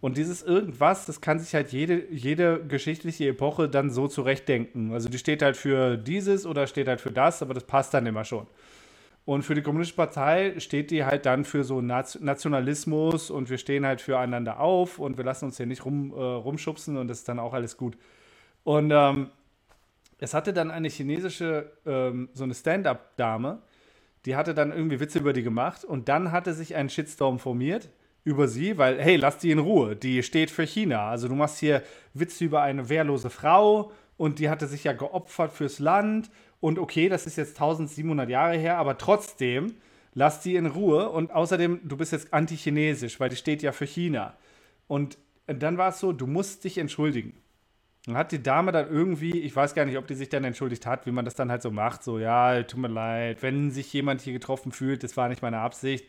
[0.00, 4.92] Und dieses irgendwas, das kann sich halt jede, jede geschichtliche Epoche dann so zurechtdenken.
[4.92, 8.04] Also die steht halt für dieses oder steht halt für das, aber das passt dann
[8.04, 8.46] immer schon.
[9.26, 13.86] Und für die Kommunistische Partei steht die halt dann für so Nationalismus und wir stehen
[13.86, 17.28] halt füreinander auf und wir lassen uns hier nicht rum, äh, rumschubsen und das ist
[17.28, 17.96] dann auch alles gut.
[18.64, 19.30] Und ähm,
[20.18, 23.62] es hatte dann eine chinesische, ähm, so eine Stand-up-Dame,
[24.26, 27.88] die hatte dann irgendwie Witze über die gemacht und dann hatte sich ein Shitstorm formiert
[28.24, 31.08] über sie, weil, hey, lass die in Ruhe, die steht für China.
[31.08, 31.82] Also du machst hier
[32.14, 36.30] Witze über eine wehrlose Frau und die hatte sich ja geopfert fürs Land
[36.64, 39.74] und okay, das ist jetzt 1700 Jahre her, aber trotzdem,
[40.14, 41.10] lass die in Ruhe.
[41.10, 44.34] Und außerdem, du bist jetzt anti-chinesisch, weil die steht ja für China.
[44.86, 47.34] Und dann war es so, du musst dich entschuldigen.
[48.06, 50.86] Dann hat die Dame dann irgendwie, ich weiß gar nicht, ob die sich dann entschuldigt
[50.86, 53.92] hat, wie man das dann halt so macht, so, ja, tut mir leid, wenn sich
[53.92, 56.06] jemand hier getroffen fühlt, das war nicht meine Absicht.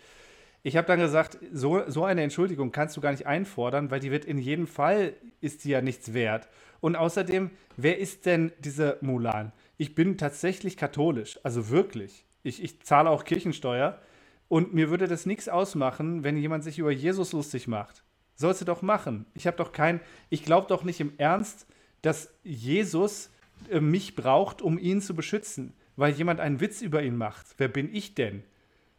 [0.63, 4.10] Ich habe dann gesagt, so, so eine Entschuldigung kannst du gar nicht einfordern, weil die
[4.10, 6.48] wird in jedem Fall, ist die ja nichts wert.
[6.80, 9.52] Und außerdem, wer ist denn diese Mulan?
[9.78, 12.26] Ich bin tatsächlich katholisch, also wirklich.
[12.44, 14.00] Ich, ich zahle auch Kirchensteuer
[14.48, 18.04] und mir würde das nichts ausmachen, wenn jemand sich über Jesus lustig macht.
[18.36, 19.26] Sollst du doch machen.
[19.34, 21.68] Ich habe doch kein, ich glaube doch nicht im Ernst,
[22.02, 23.32] dass Jesus
[23.70, 27.48] äh, mich braucht, um ihn zu beschützen, weil jemand einen Witz über ihn macht.
[27.58, 28.44] Wer bin ich denn?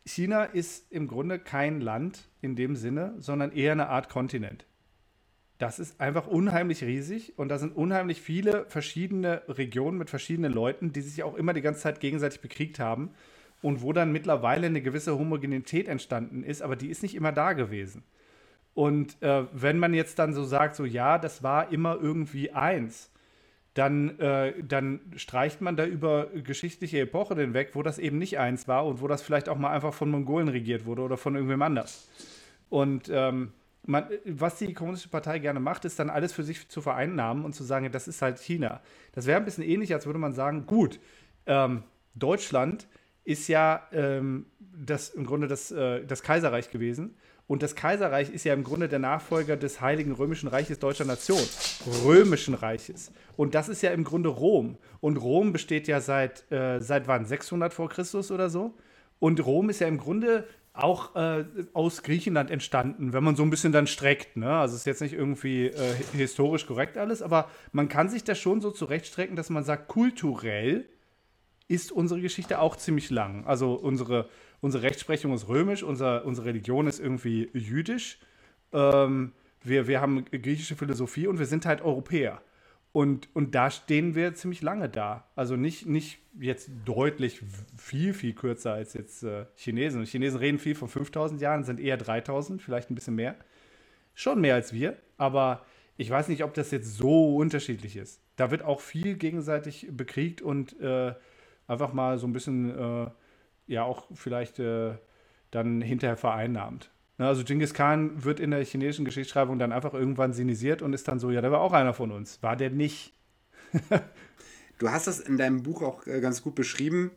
[0.04, 4.65] China ist im Grunde kein Land in dem Sinne, sondern eher eine Art Kontinent
[5.58, 10.92] das ist einfach unheimlich riesig und da sind unheimlich viele verschiedene Regionen mit verschiedenen Leuten,
[10.92, 13.10] die sich auch immer die ganze Zeit gegenseitig bekriegt haben
[13.62, 17.54] und wo dann mittlerweile eine gewisse Homogenität entstanden ist, aber die ist nicht immer da
[17.54, 18.04] gewesen.
[18.74, 23.10] Und äh, wenn man jetzt dann so sagt, so ja, das war immer irgendwie eins,
[23.72, 28.68] dann, äh, dann streicht man da über geschichtliche Epochen hinweg, wo das eben nicht eins
[28.68, 31.62] war und wo das vielleicht auch mal einfach von Mongolen regiert wurde oder von irgendwem
[31.62, 32.10] anders.
[32.68, 33.52] Und ähm,
[33.86, 37.54] man, was die Kommunistische Partei gerne macht, ist dann alles für sich zu vereinnahmen und
[37.54, 38.80] zu sagen, das ist halt China.
[39.12, 41.00] Das wäre ein bisschen ähnlich, als würde man sagen, gut,
[41.46, 42.88] ähm, Deutschland
[43.24, 47.16] ist ja ähm, das, im Grunde das, äh, das Kaiserreich gewesen.
[47.48, 51.42] Und das Kaiserreich ist ja im Grunde der Nachfolger des Heiligen Römischen Reiches deutscher Nation,
[52.04, 53.12] Römischen Reiches.
[53.36, 54.78] Und das ist ja im Grunde Rom.
[55.00, 57.24] Und Rom besteht ja seit, äh, seit wann?
[57.24, 58.74] 600 vor Christus oder so?
[59.20, 60.46] Und Rom ist ja im Grunde
[60.76, 64.36] auch äh, aus Griechenland entstanden, wenn man so ein bisschen dann streckt.
[64.36, 64.50] Ne?
[64.50, 68.38] Also es ist jetzt nicht irgendwie äh, historisch korrekt alles, aber man kann sich das
[68.38, 70.88] schon so zurechtstrecken, dass man sagt, kulturell
[71.68, 73.44] ist unsere Geschichte auch ziemlich lang.
[73.46, 74.28] Also unsere,
[74.60, 78.18] unsere Rechtsprechung ist römisch, unser, unsere Religion ist irgendwie jüdisch.
[78.72, 82.40] Ähm, wir, wir haben griechische Philosophie und wir sind halt Europäer.
[82.96, 85.28] Und, und da stehen wir ziemlich lange da.
[85.36, 87.42] Also nicht, nicht jetzt deutlich
[87.76, 90.00] viel, viel kürzer als jetzt äh, Chinesen.
[90.00, 93.36] Und Chinesen reden viel von 5000 Jahren, sind eher 3000, vielleicht ein bisschen mehr.
[94.14, 95.66] Schon mehr als wir, aber
[95.98, 98.22] ich weiß nicht, ob das jetzt so unterschiedlich ist.
[98.36, 101.12] Da wird auch viel gegenseitig bekriegt und äh,
[101.66, 103.10] einfach mal so ein bisschen, äh,
[103.66, 104.94] ja, auch vielleicht äh,
[105.50, 106.90] dann hinterher vereinnahmt.
[107.18, 111.08] Ne, also Genghis Khan wird in der chinesischen Geschichtsschreibung dann einfach irgendwann sinisiert und ist
[111.08, 112.42] dann so, ja, der war auch einer von uns.
[112.42, 113.14] War der nicht?
[114.78, 117.10] du hast das in deinem Buch auch äh, ganz gut beschrieben.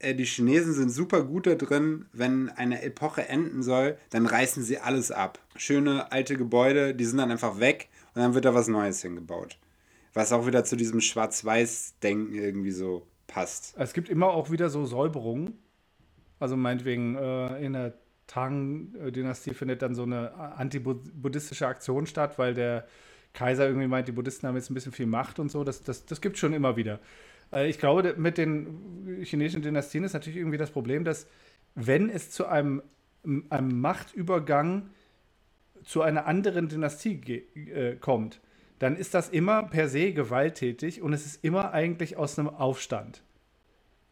[0.00, 4.62] Äh, die Chinesen sind super gut da drin, wenn eine Epoche enden soll, dann reißen
[4.64, 5.38] sie alles ab.
[5.56, 9.58] Schöne alte Gebäude, die sind dann einfach weg und dann wird da was Neues hingebaut.
[10.14, 13.74] Was auch wieder zu diesem Schwarz-Weiß-Denken irgendwie so passt.
[13.78, 15.58] Es gibt immer auch wieder so Säuberungen.
[16.40, 17.94] Also meinetwegen äh, in der
[18.26, 22.86] Tang-Dynastie findet dann so eine antibuddhistische Aktion statt, weil der
[23.32, 25.64] Kaiser irgendwie meint, die Buddhisten haben jetzt ein bisschen viel Macht und so.
[25.64, 27.00] Das, das, das gibt es schon immer wieder.
[27.52, 31.26] Äh, ich glaube, mit den chinesischen Dynastien ist natürlich irgendwie das Problem, dass
[31.74, 32.82] wenn es zu einem,
[33.50, 34.90] einem Machtübergang
[35.82, 37.20] zu einer anderen Dynastie
[37.54, 38.40] äh, kommt,
[38.78, 43.22] dann ist das immer per se gewalttätig und es ist immer eigentlich aus einem Aufstand.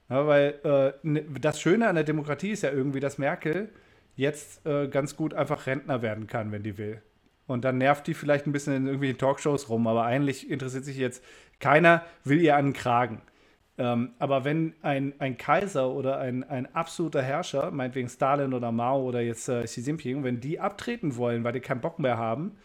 [0.09, 3.71] Ja, weil äh, ne, das Schöne an der Demokratie ist ja irgendwie, dass Merkel
[4.17, 7.03] jetzt äh, ganz gut einfach Rentner werden kann, wenn die will.
[7.47, 10.97] Und dann nervt die vielleicht ein bisschen in irgendwelchen Talkshows rum, aber eigentlich interessiert sich
[10.97, 11.25] jetzt
[11.61, 13.23] keiner, will ihr einen Kragen.
[13.79, 19.03] Ähm, aber wenn ein, ein Kaiser oder ein, ein absoluter Herrscher, meinetwegen Stalin oder Mao
[19.03, 22.57] oder jetzt äh, Xi Jinping, wenn die abtreten wollen, weil die keinen Bock mehr haben,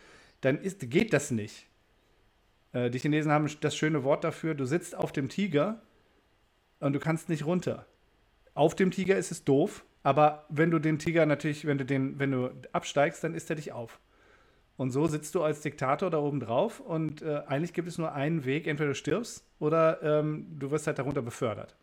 [0.41, 1.65] dann ist, geht das nicht.
[2.73, 5.81] Äh, die Chinesen haben das schöne Wort dafür, du sitzt auf dem Tiger
[6.79, 7.85] und du kannst nicht runter.
[8.53, 12.19] Auf dem Tiger ist es doof, aber wenn du den Tiger natürlich, wenn du den,
[12.19, 13.99] wenn du absteigst, dann isst er dich auf.
[14.77, 18.13] Und so sitzt du als Diktator da oben drauf und äh, eigentlich gibt es nur
[18.13, 21.75] einen Weg, entweder du stirbst oder ähm, du wirst halt darunter befördert.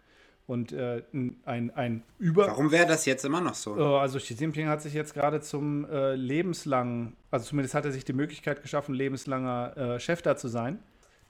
[0.47, 1.03] Und äh,
[1.45, 2.47] ein, ein Über.
[2.49, 3.79] Warum wäre das jetzt immer noch so?
[3.79, 7.93] Äh, also Xi Jinping hat sich jetzt gerade zum äh, lebenslangen, also zumindest hat er
[7.93, 10.79] sich die Möglichkeit geschaffen, lebenslanger äh, Chef da zu sein.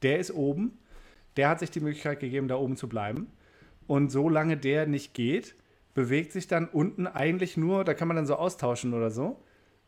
[0.03, 0.79] Der ist oben.
[1.37, 3.29] Der hat sich die Möglichkeit gegeben, da oben zu bleiben.
[3.87, 5.55] Und solange der nicht geht,
[5.94, 9.40] bewegt sich dann unten eigentlich nur, da kann man dann so austauschen oder so.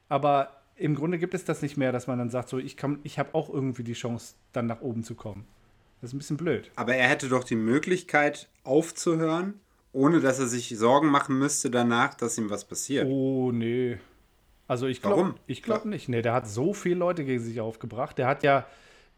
[0.08, 3.18] Aber im Grunde gibt es das nicht mehr, dass man dann sagt, so ich, ich
[3.18, 5.46] habe auch irgendwie die Chance, dann nach oben zu kommen.
[6.00, 6.70] Das ist ein bisschen blöd.
[6.76, 9.60] Aber er hätte doch die Möglichkeit aufzuhören,
[9.92, 13.06] ohne dass er sich Sorgen machen müsste danach, dass ihm was passiert.
[13.08, 13.98] Oh, nee.
[14.68, 16.08] Also ich glaube ich glaub nicht.
[16.08, 18.18] Nee, der hat so viele Leute gegen sich aufgebracht.
[18.18, 18.66] Der hat ja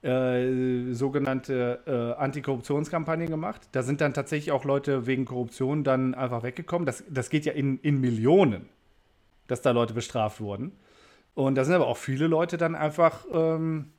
[0.02, 3.62] äh, sogenannte äh, Antikorruptionskampagnen gemacht.
[3.72, 6.86] Da sind dann tatsächlich auch Leute wegen Korruption dann einfach weggekommen.
[6.86, 8.68] Das, das geht ja in, in Millionen,
[9.48, 10.72] dass da Leute bestraft wurden.
[11.34, 13.92] Und da sind aber auch viele Leute dann einfach, ähm,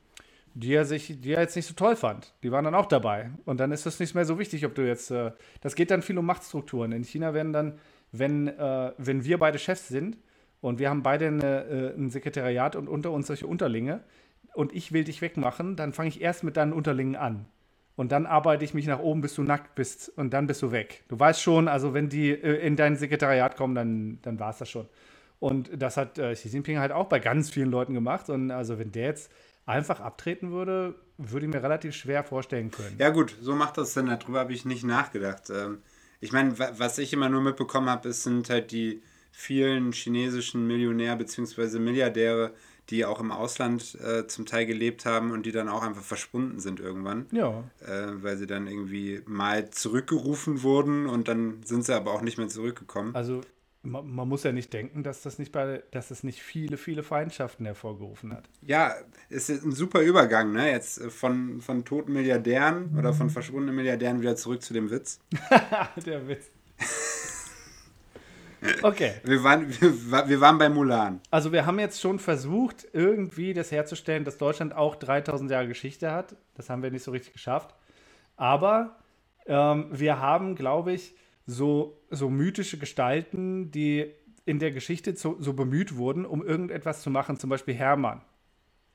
[0.54, 2.34] die er sich, die er jetzt nicht so toll fand.
[2.42, 3.30] Die waren dann auch dabei.
[3.44, 5.10] Und dann ist es nicht mehr so wichtig, ob du jetzt.
[5.10, 6.92] Äh, das geht dann viel um Machtstrukturen.
[6.92, 7.78] In China werden dann,
[8.12, 10.16] wenn, äh, wenn wir beide Chefs sind
[10.60, 14.00] und wir haben beide eine, äh, ein Sekretariat und unter uns solche Unterlinge,
[14.54, 17.46] und ich will dich wegmachen, dann fange ich erst mit deinen Unterlingen an.
[17.96, 20.72] Und dann arbeite ich mich nach oben, bis du nackt bist und dann bist du
[20.72, 21.04] weg.
[21.08, 24.58] Du weißt schon, also wenn die äh, in dein Sekretariat kommen, dann, dann war es
[24.58, 24.88] das schon.
[25.38, 28.30] Und das hat äh, Xi Jinping halt auch bei ganz vielen Leuten gemacht.
[28.30, 29.30] Und also wenn der jetzt
[29.66, 32.96] einfach abtreten würde, würde ich mir relativ schwer vorstellen können.
[32.98, 34.06] Ja gut, so macht das Sinn.
[34.06, 35.50] Darüber habe ich nicht nachgedacht.
[35.50, 35.82] Ähm,
[36.20, 41.78] ich meine, was ich immer nur mitbekommen habe, sind halt die vielen chinesischen Millionär- bzw.
[41.78, 42.52] Milliardäre,
[42.90, 46.58] die auch im Ausland äh, zum Teil gelebt haben und die dann auch einfach verschwunden
[46.58, 47.26] sind irgendwann.
[47.30, 47.64] Ja.
[47.80, 52.38] Äh, weil sie dann irgendwie mal zurückgerufen wurden und dann sind sie aber auch nicht
[52.38, 53.14] mehr zurückgekommen.
[53.14, 53.42] Also
[53.82, 57.02] man, man muss ja nicht denken, dass das nicht bei, dass es nicht viele, viele
[57.02, 58.44] Feindschaften hervorgerufen hat.
[58.62, 58.94] Ja,
[59.30, 60.70] es ist ein super Übergang, ne?
[60.70, 65.20] Jetzt äh, von, von toten Milliardären oder von verschwundenen Milliardären wieder zurück zu dem Witz.
[66.04, 66.50] Der Witz.
[68.82, 69.14] Okay.
[69.24, 71.20] Wir waren, wir, wir waren bei Mulan.
[71.30, 76.12] Also wir haben jetzt schon versucht, irgendwie das herzustellen, dass Deutschland auch 3000 Jahre Geschichte
[76.12, 76.36] hat.
[76.54, 77.74] Das haben wir nicht so richtig geschafft.
[78.36, 78.96] Aber
[79.46, 81.14] ähm, wir haben, glaube ich,
[81.46, 84.12] so, so mythische Gestalten, die
[84.44, 87.38] in der Geschichte so, so bemüht wurden, um irgendetwas zu machen.
[87.38, 88.22] Zum Beispiel Hermann.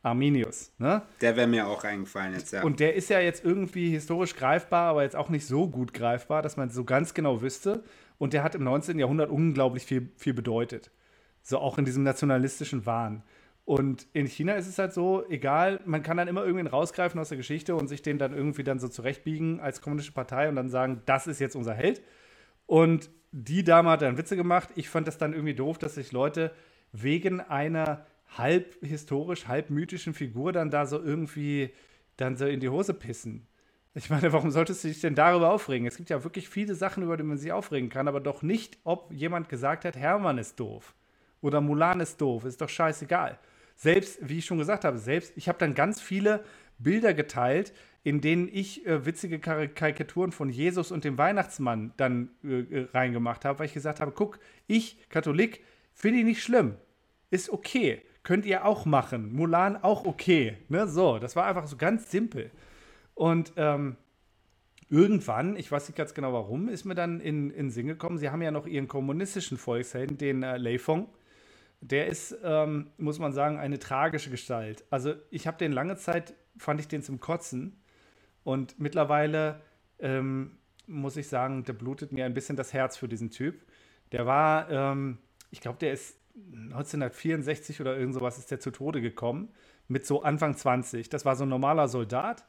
[0.06, 0.72] Arminius.
[0.78, 1.02] Ne?
[1.22, 2.64] Der wäre mir auch eingefallen jetzt, ja.
[2.64, 6.42] Und der ist ja jetzt irgendwie historisch greifbar, aber jetzt auch nicht so gut greifbar,
[6.42, 7.84] dass man so ganz genau wüsste.
[8.18, 9.00] Und der hat im 19.
[9.00, 10.92] Jahrhundert unglaublich viel, viel bedeutet.
[11.42, 13.24] So auch in diesem nationalistischen Wahn.
[13.66, 17.30] Und in China ist es halt so, egal, man kann dann immer irgendwen rausgreifen aus
[17.30, 20.70] der Geschichte und sich den dann irgendwie dann so zurechtbiegen als kommunistische Partei und dann
[20.70, 22.04] sagen, das ist jetzt unser Held.
[22.68, 24.70] Und die Dame hat dann Witze gemacht.
[24.76, 26.52] Ich fand das dann irgendwie doof, dass sich Leute
[26.92, 28.06] wegen einer
[28.38, 31.72] halb historisch, halb mythischen Figur dann da so irgendwie
[32.18, 33.48] dann so in die Hose pissen.
[33.94, 35.88] Ich meine, warum solltest du dich denn darüber aufregen?
[35.88, 38.78] Es gibt ja wirklich viele Sachen, über die man sich aufregen kann, aber doch nicht,
[38.84, 40.94] ob jemand gesagt hat, Hermann ist doof
[41.42, 42.44] oder Mulan ist doof.
[42.44, 43.40] Ist doch scheißegal.
[43.76, 46.44] Selbst, wie ich schon gesagt habe, selbst, ich habe dann ganz viele
[46.78, 52.60] Bilder geteilt, in denen ich äh, witzige Karikaturen von Jesus und dem Weihnachtsmann dann äh,
[52.60, 56.76] äh, reingemacht habe, weil ich gesagt habe, guck, ich, Katholik, finde ich nicht schlimm.
[57.32, 58.02] Ist okay.
[58.26, 59.34] Könnt ihr auch machen.
[59.34, 60.58] Mulan auch okay.
[60.68, 60.88] Ne?
[60.88, 62.50] So, das war einfach so ganz simpel.
[63.14, 63.98] Und ähm,
[64.90, 68.32] irgendwann, ich weiß nicht ganz genau warum, ist mir dann in, in Sinn gekommen, sie
[68.32, 71.08] haben ja noch ihren kommunistischen Volkshelden, den äh, Lei Fong.
[71.82, 74.84] Der ist, ähm, muss man sagen, eine tragische Gestalt.
[74.90, 77.80] Also ich habe den lange Zeit, fand ich den zum Kotzen.
[78.44, 79.62] Und mittlerweile
[80.00, 80.58] ähm,
[80.88, 83.62] muss ich sagen, da blutet mir ein bisschen das Herz für diesen Typ.
[84.12, 85.20] Der war, ähm,
[85.52, 89.50] ich glaube, der ist 1964 oder irgend sowas ist der zu Tode gekommen,
[89.88, 91.10] mit so Anfang 20.
[91.10, 92.46] Das war so ein normaler Soldat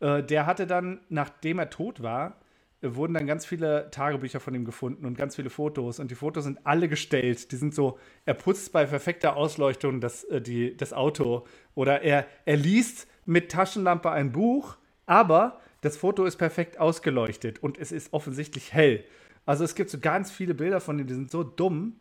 [0.00, 2.38] äh, der hatte dann, nachdem er tot war,
[2.82, 6.00] äh, wurden dann ganz viele Tagebücher von ihm gefunden und ganz viele Fotos.
[6.00, 7.52] Und die Fotos sind alle gestellt.
[7.52, 12.26] Die sind so, er putzt bei perfekter Ausleuchtung das, äh, die, das Auto oder er,
[12.46, 18.12] er liest mit Taschenlampe ein Buch, aber das Foto ist perfekt ausgeleuchtet und es ist
[18.12, 19.04] offensichtlich hell.
[19.46, 22.00] Also es gibt so ganz viele Bilder von ihm, die sind so dumm.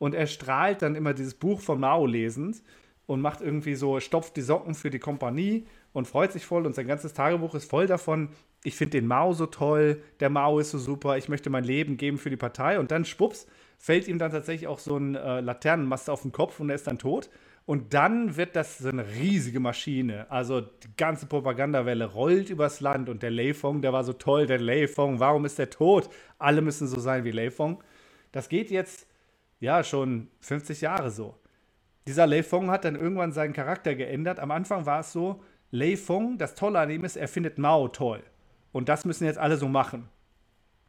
[0.00, 2.62] Und er strahlt dann immer dieses Buch von Mao lesend
[3.04, 6.74] und macht irgendwie so, stopft die Socken für die Kompanie und freut sich voll und
[6.74, 8.30] sein ganzes Tagebuch ist voll davon,
[8.64, 11.98] ich finde den Mao so toll, der Mao ist so super, ich möchte mein Leben
[11.98, 15.40] geben für die Partei und dann schwupps, fällt ihm dann tatsächlich auch so ein äh,
[15.40, 17.28] Laternenmast auf den Kopf und er ist dann tot.
[17.66, 20.30] Und dann wird das so eine riesige Maschine.
[20.30, 24.58] Also die ganze Propagandawelle rollt übers Land und der Leifong, der war so toll, der
[24.58, 26.08] Leifong, warum ist der tot?
[26.38, 27.82] Alle müssen so sein wie Leifong.
[28.32, 29.06] Das geht jetzt
[29.60, 31.36] ja schon 50 Jahre so.
[32.06, 34.40] Dieser Leifong hat dann irgendwann seinen Charakter geändert.
[34.40, 37.88] Am Anfang war es so, Lei Feng, das Tolle an ihm ist, er findet Mao
[37.88, 38.22] toll.
[38.72, 40.08] Und das müssen jetzt alle so machen.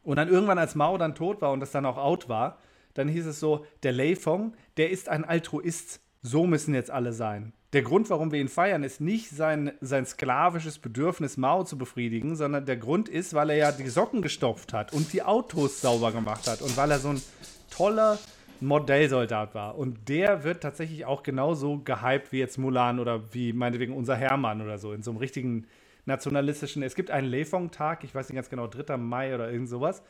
[0.02, 2.58] Und dann irgendwann, als Mao dann tot war und das dann auch out war,
[2.94, 6.00] dann hieß es so, der Lei Feng, der ist ein Altruist.
[6.22, 7.52] So müssen jetzt alle sein.
[7.72, 12.36] Der Grund, warum wir ihn feiern, ist nicht sein, sein sklavisches Bedürfnis, Mao zu befriedigen,
[12.36, 16.12] sondern der Grund ist, weil er ja die Socken gestopft hat und die Autos sauber
[16.12, 17.22] gemacht hat und weil er so ein
[17.70, 18.18] toller,
[18.62, 19.76] Modellsoldat war.
[19.76, 24.60] Und der wird tatsächlich auch genauso gehypt wie jetzt Mulan oder wie meinetwegen unser Hermann
[24.60, 25.66] oder so, in so einem richtigen
[26.06, 26.82] nationalistischen.
[26.82, 28.96] Es gibt einen Leifong-Tag, ich weiß nicht ganz genau, 3.
[28.96, 30.02] Mai oder irgend sowas.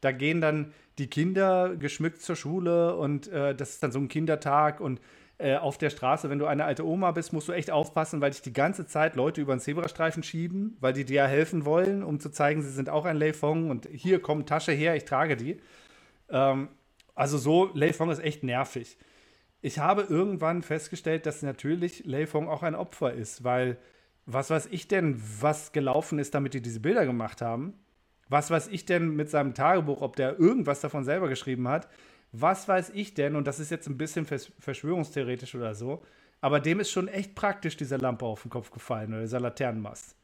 [0.00, 4.08] Da gehen dann die Kinder geschmückt zur Schule und äh, das ist dann so ein
[4.08, 5.00] Kindertag und
[5.38, 8.30] äh, auf der Straße, wenn du eine alte Oma bist, musst du echt aufpassen, weil
[8.30, 12.18] dich die ganze Zeit Leute über den Zebrastreifen schieben, weil die dir helfen wollen, um
[12.18, 15.60] zu zeigen, sie sind auch ein Leifong und hier kommt Tasche her, ich trage die.
[16.30, 16.68] Ähm,
[17.18, 18.96] also so, Lei Fong ist echt nervig.
[19.60, 23.76] Ich habe irgendwann festgestellt, dass natürlich Lei Fong auch ein Opfer ist, weil
[24.24, 27.74] was weiß ich denn, was gelaufen ist, damit die diese Bilder gemacht haben?
[28.28, 31.88] Was weiß ich denn mit seinem Tagebuch, ob der irgendwas davon selber geschrieben hat?
[32.30, 36.04] Was weiß ich denn, und das ist jetzt ein bisschen verschwörungstheoretisch oder so,
[36.40, 40.14] aber dem ist schon echt praktisch diese Lampe auf den Kopf gefallen oder dieser Laternenmast.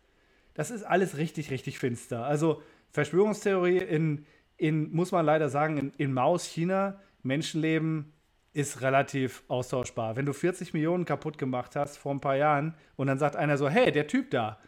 [0.52, 2.24] Das ist alles richtig, richtig finster.
[2.24, 4.26] Also Verschwörungstheorie in,
[4.56, 8.12] in, muss man leider sagen, in, in Maus, China, Menschenleben
[8.52, 10.16] ist relativ austauschbar.
[10.16, 13.58] Wenn du 40 Millionen kaputt gemacht hast vor ein paar Jahren und dann sagt einer
[13.58, 14.58] so, hey, der Typ da,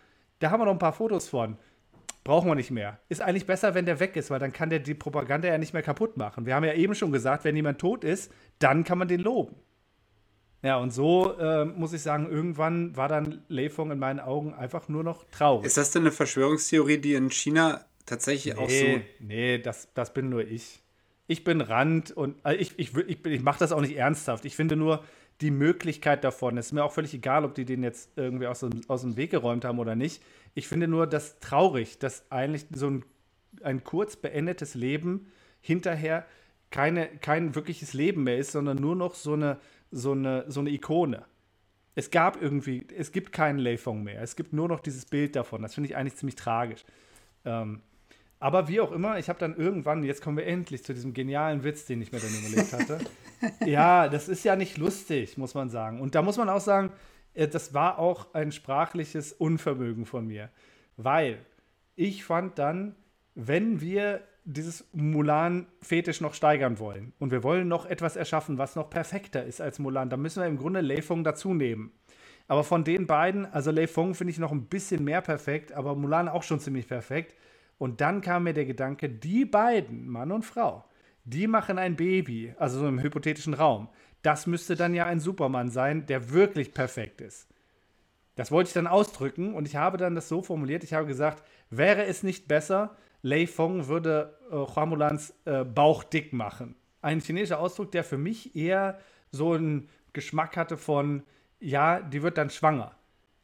[0.41, 1.57] da haben wir noch ein paar Fotos von.
[2.25, 2.99] Brauchen wir nicht mehr.
[3.09, 5.73] Ist eigentlich besser, wenn der weg ist, weil dann kann der die Propaganda ja nicht
[5.73, 6.45] mehr kaputt machen.
[6.45, 9.55] Wir haben ja eben schon gesagt, wenn jemand tot ist, dann kann man den loben.
[10.63, 14.89] Ja, und so äh, muss ich sagen, irgendwann war dann Leifung in meinen Augen einfach
[14.89, 15.67] nur noch traurig.
[15.67, 19.01] Ist das denn eine Verschwörungstheorie, die in China tatsächlich nee, auch so.
[19.21, 20.81] Nee, das, das bin nur ich.
[21.27, 24.45] Ich bin Rand und also ich, ich, ich, ich mache das auch nicht ernsthaft.
[24.45, 25.05] Ich finde nur
[25.41, 26.57] die Möglichkeit davon.
[26.57, 29.31] Es ist mir auch völlig egal, ob die den jetzt irgendwie aus, aus dem Weg
[29.33, 30.23] geräumt haben oder nicht.
[30.55, 33.05] Ich finde nur das traurig, dass eigentlich so ein,
[33.63, 35.27] ein kurz beendetes Leben
[35.61, 36.25] hinterher
[36.71, 39.59] keine, kein wirkliches Leben mehr ist, sondern nur noch so eine,
[39.91, 41.25] so eine, so eine Ikone.
[41.95, 44.23] Es gab irgendwie, es gibt keinen Leifong mehr.
[44.23, 45.63] Es gibt nur noch dieses Bild davon.
[45.63, 46.85] Das finde ich eigentlich ziemlich tragisch.
[47.45, 47.81] Ähm,
[48.47, 51.65] aber wie auch immer, ich habe dann irgendwann, jetzt kommen wir endlich zu diesem genialen
[51.65, 52.99] Witz, den ich mir dann überlegt hatte.
[53.69, 56.01] ja, das ist ja nicht lustig, muss man sagen.
[56.01, 56.93] Und da muss man auch sagen,
[57.35, 60.49] äh, das war auch ein sprachliches Unvermögen von mir.
[60.97, 61.39] Weil
[61.97, 62.95] ich fand dann,
[63.35, 68.91] wenn wir dieses Mulan-Fetisch noch steigern wollen und wir wollen noch etwas erschaffen, was noch
[68.91, 71.91] perfekter ist als Mulan, dann müssen wir im Grunde Leifung dazu nehmen.
[72.47, 76.29] Aber von den beiden, also Leifong finde ich noch ein bisschen mehr perfekt, aber Mulan
[76.29, 77.35] auch schon ziemlich perfekt.
[77.79, 80.85] Und dann kam mir der Gedanke, die beiden, Mann und Frau,
[81.25, 83.89] die machen ein Baby, also so im hypothetischen Raum.
[84.23, 87.49] das müsste dann ja ein Supermann sein, der wirklich perfekt ist.
[88.35, 91.43] Das wollte ich dann ausdrücken und ich habe dann das so formuliert, ich habe gesagt,
[91.71, 96.77] wäre es nicht besser, Lei Fong würde äh, Huamulans äh, Bauch dick machen.
[97.03, 98.99] Ein chinesischer Ausdruck, der für mich eher
[99.31, 101.23] so einen Geschmack hatte von,
[101.59, 102.95] ja, die wird dann schwanger.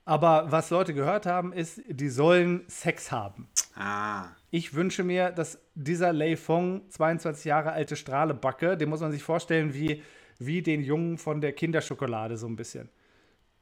[0.05, 3.49] Aber was Leute gehört haben, ist, die sollen Sex haben.
[3.74, 4.28] Ah.
[4.50, 9.22] Ich wünsche mir, dass dieser Lei Fong, 22 Jahre alte Strahlebacke, den muss man sich
[9.22, 10.02] vorstellen wie,
[10.38, 12.90] wie den Jungen von der Kinderschokolade so ein bisschen.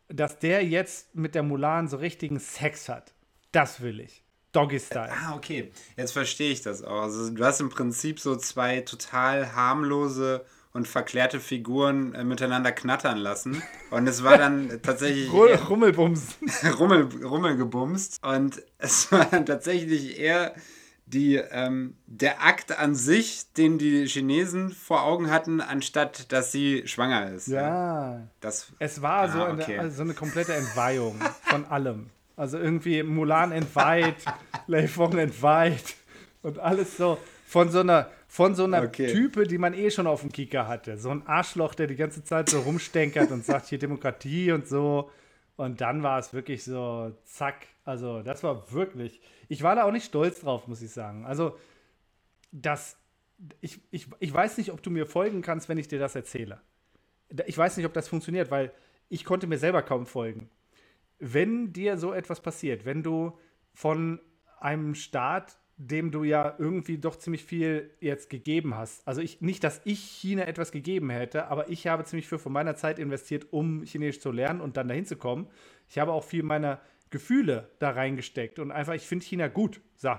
[0.08, 3.14] Dass der jetzt mit der Mulan so richtigen Sex hat.
[3.52, 4.24] Das will ich.
[4.52, 5.12] Doggy-Style.
[5.12, 5.70] Ah, okay.
[5.96, 7.02] Jetzt verstehe ich das auch.
[7.02, 13.18] Also du hast im Prinzip so zwei total harmlose und verklärte Figuren äh, miteinander knattern
[13.18, 13.62] lassen.
[13.90, 16.36] Und es war dann tatsächlich Rummelbums.
[16.78, 18.24] Rummel, rummelgebumst.
[18.24, 20.54] Und es war dann tatsächlich eher
[21.06, 26.86] die, ähm, der Akt an sich, den die Chinesen vor Augen hatten, anstatt dass sie
[26.86, 27.48] schwanger ist.
[27.48, 28.20] Ja.
[28.40, 29.78] Das, Es war so, Ah, eine, okay.
[29.78, 32.10] also so eine komplette Entweihung von allem.
[32.36, 34.16] Also irgendwie Mulan entweiht,
[34.68, 35.96] Lei Fong entweiht
[36.42, 39.08] und alles so von so einer, von so einer Okay.
[39.12, 40.96] Type, die man eh schon auf dem Kicker hatte.
[40.98, 45.10] So ein Arschloch, der die ganze Zeit so rumstenkert und sagt hier Demokratie und so.
[45.56, 47.66] Und dann war es wirklich so, zack.
[47.84, 51.26] Also das war wirklich, ich war da auch nicht stolz drauf, muss ich sagen.
[51.26, 51.58] Also
[52.52, 52.96] das,
[53.60, 56.60] ich, ich, ich weiß nicht, ob du mir folgen kannst, wenn ich dir das erzähle.
[57.46, 58.70] Ich weiß nicht, ob das funktioniert, weil
[59.08, 60.50] ich konnte mir selber kaum folgen.
[61.18, 63.36] Wenn dir so etwas passiert, wenn du
[63.74, 64.20] von
[64.60, 69.64] einem Staat, dem du ja irgendwie doch ziemlich viel jetzt gegeben hast, also ich, nicht,
[69.64, 73.46] dass ich China etwas gegeben hätte, aber ich habe ziemlich viel von meiner Zeit investiert,
[73.50, 75.46] um Chinesisch zu lernen und dann dahin zu kommen.
[75.88, 79.80] Ich habe auch viel meiner Gefühle da reingesteckt und einfach, ich finde China gut.
[79.96, 80.12] So.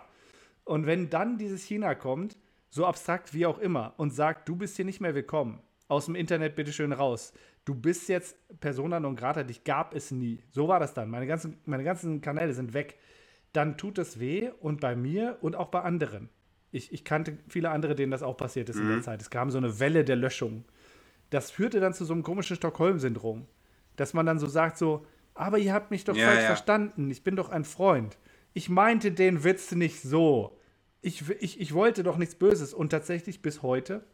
[0.63, 2.39] Und wenn dann dieses China kommt,
[2.71, 6.15] so abstrakt wie auch immer, und sagt, du bist hier nicht mehr willkommen, aus dem
[6.15, 7.33] Internet bitteschön raus,
[7.65, 10.43] du bist jetzt Persona non grata, dich gab es nie.
[10.49, 11.11] So war das dann.
[11.11, 12.97] Meine ganzen, meine ganzen Kanäle sind weg.
[13.53, 16.29] Dann tut es weh und bei mir und auch bei anderen.
[16.71, 19.21] Ich, ich kannte viele andere, denen das auch passiert ist in der Zeit.
[19.21, 20.63] Es kam so eine Welle der Löschung.
[21.29, 23.45] Das führte dann zu so einem komischen Stockholm-Syndrom.
[23.97, 26.47] Dass man dann so sagt, so, aber ihr habt mich doch Ja, falsch ja.
[26.47, 27.11] verstanden.
[27.11, 28.17] Ich bin doch ein Freund.
[28.53, 30.57] Ich meinte den Witz nicht so.
[31.01, 32.73] Ich, ich, ich wollte doch nichts Böses.
[32.73, 34.05] Und tatsächlich bis heute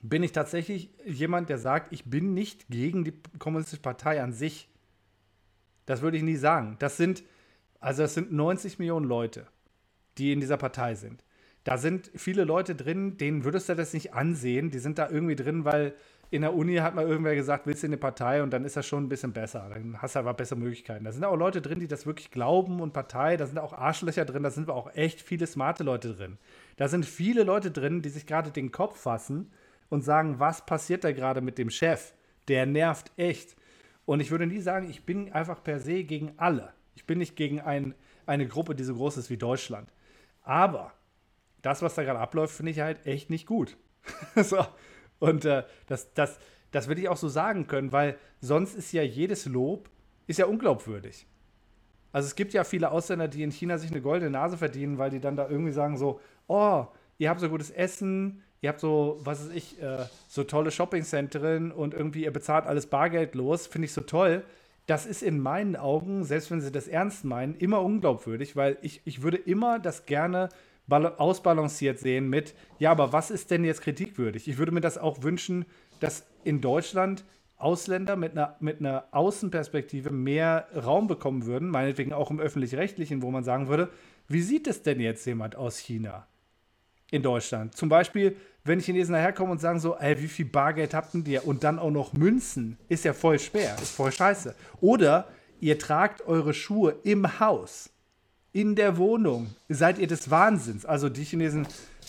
[0.00, 4.68] bin ich tatsächlich jemand, der sagt, ich bin nicht gegen die Kommunistische Partei an sich.
[5.86, 6.76] Das würde ich nie sagen.
[6.78, 7.24] Das sind,
[7.82, 9.46] also es sind 90 Millionen Leute,
[10.16, 11.24] die in dieser Partei sind.
[11.64, 14.70] Da sind viele Leute drin, denen würdest du das nicht ansehen.
[14.70, 15.94] Die sind da irgendwie drin, weil
[16.30, 18.76] in der Uni hat mal irgendwer gesagt, willst du in eine Partei und dann ist
[18.76, 19.68] das schon ein bisschen besser.
[19.68, 21.04] Dann hast du aber bessere Möglichkeiten.
[21.04, 23.36] Da sind auch Leute drin, die das wirklich glauben und Partei.
[23.36, 26.38] Da sind auch Arschlöcher drin, da sind auch echt viele smarte Leute drin.
[26.76, 29.50] Da sind viele Leute drin, die sich gerade den Kopf fassen
[29.88, 32.14] und sagen, was passiert da gerade mit dem Chef?
[32.48, 33.56] Der nervt echt.
[34.04, 36.72] Und ich würde nie sagen, ich bin einfach per se gegen alle.
[36.94, 37.94] Ich bin nicht gegen ein,
[38.26, 39.92] eine Gruppe, die so groß ist wie Deutschland.
[40.42, 40.92] Aber
[41.62, 43.76] das, was da gerade abläuft, finde ich halt echt nicht gut.
[44.36, 44.64] so.
[45.18, 46.38] Und äh, das, das,
[46.72, 49.88] das würde ich auch so sagen können, weil sonst ist ja jedes Lob
[50.26, 51.26] ist ja unglaubwürdig.
[52.12, 55.10] Also es gibt ja viele Ausländer, die in China sich eine goldene Nase verdienen, weil
[55.10, 56.86] die dann da irgendwie sagen so, oh,
[57.18, 61.72] ihr habt so gutes Essen, ihr habt so, was weiß ich, äh, so tolle Shoppingzentren
[61.72, 64.44] und irgendwie ihr bezahlt alles bargeldlos, finde ich so toll.
[64.86, 69.00] Das ist in meinen Augen, selbst wenn sie das ernst meinen, immer unglaubwürdig, weil ich,
[69.04, 70.48] ich würde immer das gerne
[70.88, 74.48] bal- ausbalanciert sehen mit, ja, aber was ist denn jetzt kritikwürdig?
[74.48, 75.64] Ich würde mir das auch wünschen,
[76.00, 77.24] dass in Deutschland
[77.56, 83.30] Ausländer mit einer, mit einer Außenperspektive mehr Raum bekommen würden, meinetwegen auch im öffentlich-rechtlichen, wo
[83.30, 83.88] man sagen würde,
[84.26, 86.26] wie sieht es denn jetzt jemand aus China
[87.12, 87.76] in Deutschland?
[87.76, 91.46] Zum Beispiel, wenn Chinesen daherkommen und sagen so, ey, wie viel Bargeld habt ihr?
[91.46, 94.56] Und dann auch noch Münzen, ist ja voll schwer, ist voll scheiße.
[94.80, 95.28] Oder
[95.60, 97.90] ihr tragt eure Schuhe im Haus,
[98.52, 99.54] in der Wohnung.
[99.68, 100.84] Seid ihr des Wahnsinns?
[100.84, 101.66] Also die Chinesen,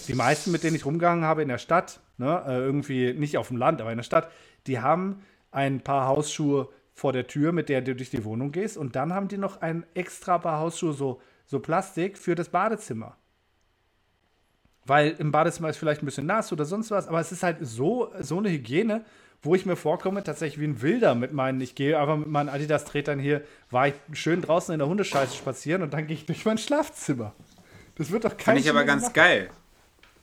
[0.07, 3.49] die meisten, mit denen ich rumgegangen habe in der Stadt, ne, äh, irgendwie nicht auf
[3.49, 4.31] dem Land, aber in der Stadt,
[4.67, 8.77] die haben ein paar Hausschuhe vor der Tür, mit der du durch die Wohnung gehst.
[8.77, 13.17] Und dann haben die noch ein extra paar Hausschuhe, so, so Plastik, für das Badezimmer.
[14.85, 17.57] Weil im Badezimmer ist vielleicht ein bisschen nass oder sonst was, aber es ist halt
[17.61, 19.03] so, so eine Hygiene,
[19.41, 22.49] wo ich mir vorkomme, tatsächlich wie ein Wilder mit meinen, ich gehe einfach mit meinen
[22.49, 26.45] Adidas-Tretern hier, war ich schön draußen in der Hundescheiße spazieren und dann gehe ich durch
[26.45, 27.33] mein Schlafzimmer.
[27.95, 29.13] Das wird doch kein Finde ich aber ganz machen.
[29.13, 29.49] geil.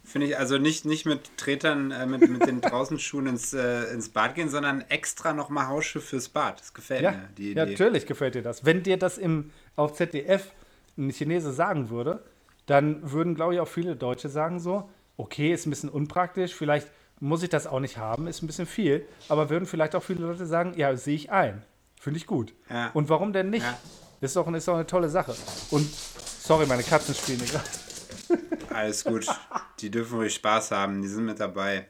[0.03, 4.09] Finde ich also nicht, nicht mit Tretern, äh, mit, mit den Draußenschuhen ins, äh, ins
[4.09, 6.59] Bad gehen, sondern extra nochmal Hausschuhe fürs Bad.
[6.59, 7.73] Das gefällt Ja, mir, die ja, Idee.
[7.73, 8.65] natürlich gefällt dir das.
[8.65, 10.51] Wenn dir das im, auf ZDF
[10.97, 12.23] ein Chinese sagen würde,
[12.71, 16.89] dann würden, glaube ich, auch viele Deutsche sagen so, okay, ist ein bisschen unpraktisch, vielleicht
[17.19, 19.05] muss ich das auch nicht haben, ist ein bisschen viel.
[19.29, 21.63] Aber würden vielleicht auch viele Leute sagen, ja, sehe ich ein.
[22.01, 22.55] Finde ich gut.
[22.71, 22.91] Ja.
[22.95, 23.67] Und warum denn nicht?
[23.67, 23.79] Ja.
[24.23, 25.35] Ist, doch, ist doch eine tolle Sache.
[25.71, 27.65] Und, sorry, meine Katzen spielen gerade.
[28.75, 29.27] Alles gut.
[29.81, 31.89] Die dürfen ruhig Spaß haben, die sind mit dabei.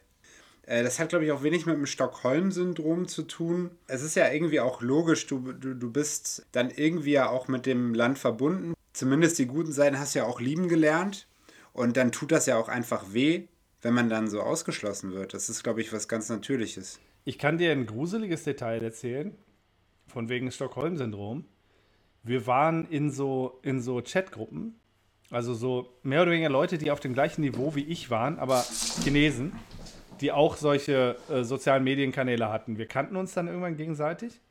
[0.62, 3.70] Äh, Das hat, glaube ich, auch wenig mit dem Stockholm-Syndrom zu tun.
[3.86, 7.66] Es ist ja irgendwie auch logisch, du, du, du bist dann irgendwie ja auch mit
[7.66, 8.74] dem Land verbunden.
[9.01, 11.26] Zumindest die guten Seiten hast du ja auch lieben gelernt.
[11.72, 13.46] Und dann tut das ja auch einfach weh,
[13.80, 15.32] wenn man dann so ausgeschlossen wird.
[15.32, 17.01] Das ist, glaube ich, was ganz Natürliches.
[17.24, 19.34] Ich kann dir ein gruseliges Detail erzählen,
[20.07, 21.46] von wegen Stockholm-Syndrom.
[22.24, 24.78] Wir waren in so, in so Chatgruppen,
[25.30, 28.66] also so mehr oder weniger Leute, die auf dem gleichen Niveau wie ich waren, aber
[29.03, 29.53] Chinesen,
[30.20, 32.76] die auch solche äh, sozialen Medienkanäle hatten.
[32.76, 34.42] Wir kannten uns dann irgendwann gegenseitig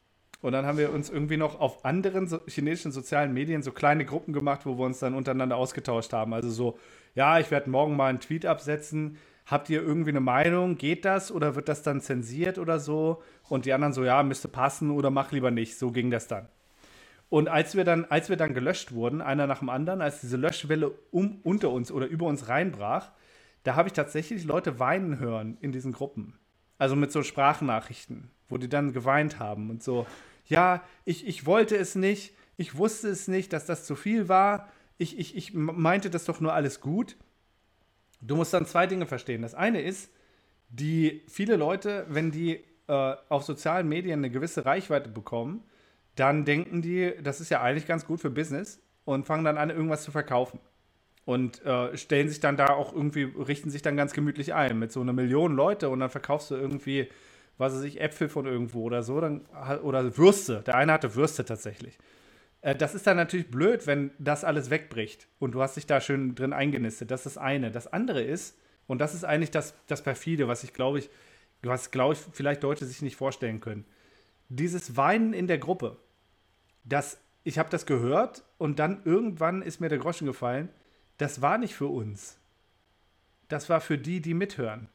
[0.42, 4.06] und dann haben wir uns irgendwie noch auf anderen so chinesischen sozialen Medien so kleine
[4.06, 6.34] Gruppen gemacht, wo wir uns dann untereinander ausgetauscht haben.
[6.34, 6.80] Also so,
[7.14, 9.18] ja, ich werde morgen mal einen Tweet absetzen.
[9.46, 10.78] Habt ihr irgendwie eine Meinung?
[10.78, 13.22] Geht das oder wird das dann zensiert oder so?
[13.50, 15.78] Und die anderen so, ja, müsste passen oder mach lieber nicht.
[15.78, 16.48] So ging das dann.
[17.30, 20.38] Und als wir dann, als wir dann gelöscht wurden, einer nach dem anderen, als diese
[20.38, 23.12] Löschwelle um, unter uns oder über uns reinbrach,
[23.64, 26.40] da habe ich tatsächlich Leute weinen hören in diesen Gruppen.
[26.78, 30.08] Also mit so Sprachnachrichten, wo die dann geweint haben und so,
[30.50, 34.70] ja, ich, ich wollte es nicht, ich wusste es nicht, dass das zu viel war,
[34.98, 37.16] ich, ich, ich meinte das doch nur alles gut.
[38.20, 39.42] Du musst dann zwei Dinge verstehen.
[39.42, 40.12] Das eine ist,
[40.68, 45.64] die viele Leute, wenn die äh, auf sozialen Medien eine gewisse Reichweite bekommen,
[46.16, 49.70] dann denken die, das ist ja eigentlich ganz gut für Business und fangen dann an,
[49.70, 50.60] irgendwas zu verkaufen.
[51.24, 54.92] Und äh, stellen sich dann da auch irgendwie, richten sich dann ganz gemütlich ein mit
[54.92, 57.08] so einer Million Leute und dann verkaufst du irgendwie,
[57.60, 59.46] was weiß ich, Äpfel von irgendwo oder so, dann,
[59.84, 60.64] oder Würste.
[60.66, 62.00] Der eine hatte Würste tatsächlich.
[62.62, 66.02] Äh, das ist dann natürlich blöd, wenn das alles wegbricht und du hast dich da
[66.02, 67.12] schön drin eingenistet.
[67.12, 67.70] Das ist das eine.
[67.70, 68.58] Das andere ist,
[68.88, 71.10] und das ist eigentlich das, das perfide, was ich glaube ich,
[71.62, 73.86] was glaube ich vielleicht Leute sich nicht vorstellen können.
[74.48, 75.98] Dieses Weinen in der Gruppe,
[76.86, 80.70] das, ich habe das gehört und dann irgendwann ist mir der Groschen gefallen,
[81.18, 82.40] das war nicht für uns.
[83.50, 84.88] Das war für die, die mithören.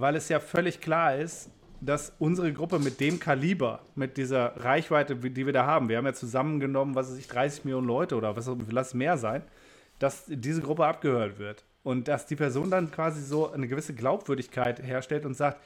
[0.00, 5.16] Weil es ja völlig klar ist, dass unsere Gruppe mit dem Kaliber, mit dieser Reichweite,
[5.16, 8.36] die wir da haben, wir haben ja zusammengenommen, was weiß ich, 30 Millionen Leute oder
[8.36, 9.42] was lass mehr sein,
[9.98, 11.64] dass diese Gruppe abgehört wird.
[11.82, 15.60] Und dass die Person dann quasi so eine gewisse Glaubwürdigkeit herstellt und sagt,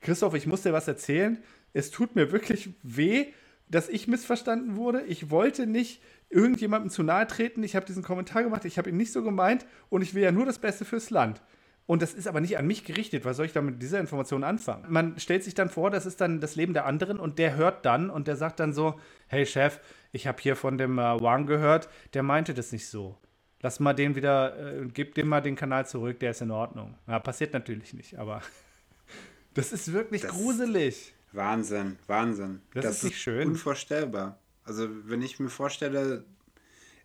[0.00, 3.26] Christoph, ich muss dir was erzählen, es tut mir wirklich weh,
[3.68, 5.02] dass ich missverstanden wurde.
[5.02, 7.62] Ich wollte nicht irgendjemandem zu nahe treten.
[7.62, 10.32] Ich habe diesen Kommentar gemacht, ich habe ihn nicht so gemeint und ich will ja
[10.32, 11.42] nur das Beste fürs Land.
[11.86, 13.26] Und das ist aber nicht an mich gerichtet.
[13.26, 14.86] Was soll ich da mit dieser Information anfangen?
[14.88, 17.84] Man stellt sich dann vor, das ist dann das Leben der anderen und der hört
[17.84, 19.80] dann und der sagt dann so: Hey Chef,
[20.10, 23.18] ich habe hier von dem äh, Wang gehört, der meinte das nicht so.
[23.60, 26.94] Lass mal den wieder, äh, gib dem mal den Kanal zurück, der ist in Ordnung.
[27.06, 28.40] Ja, passiert natürlich nicht, aber
[29.54, 31.14] das ist wirklich Das- gruselig.
[31.32, 32.62] Wahnsinn, Wahnsinn.
[32.74, 33.48] Das ist nicht schön.
[33.48, 34.38] Unvorstellbar.
[34.62, 36.24] Also, wenn ich mir vorstelle,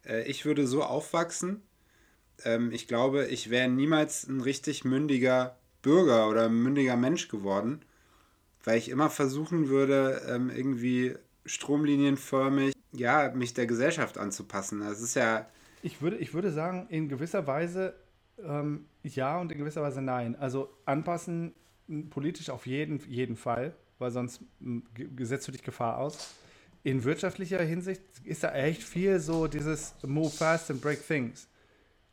[0.06, 1.64] äh, ich würde so aufwachsen,
[2.46, 7.82] ähm, ich glaube, ich wäre niemals ein richtig mündiger Bürger oder mündiger Mensch geworden,
[8.64, 11.16] weil ich immer versuchen würde, ähm, irgendwie
[11.46, 14.82] stromlinienförmig, ja, mich der Gesellschaft anzupassen.
[14.82, 15.48] Das ist ja,
[15.82, 17.96] Ich würde, ich würde sagen, in gewisser Weise
[18.44, 20.36] ähm, ja und in gewisser Weise nein.
[20.36, 21.54] Also anpassen
[22.10, 24.42] politisch auf jeden, jeden Fall, weil sonst
[25.20, 26.36] setzt du dich Gefahr aus.
[26.84, 31.48] In wirtschaftlicher Hinsicht ist da echt viel so dieses Move fast and break things.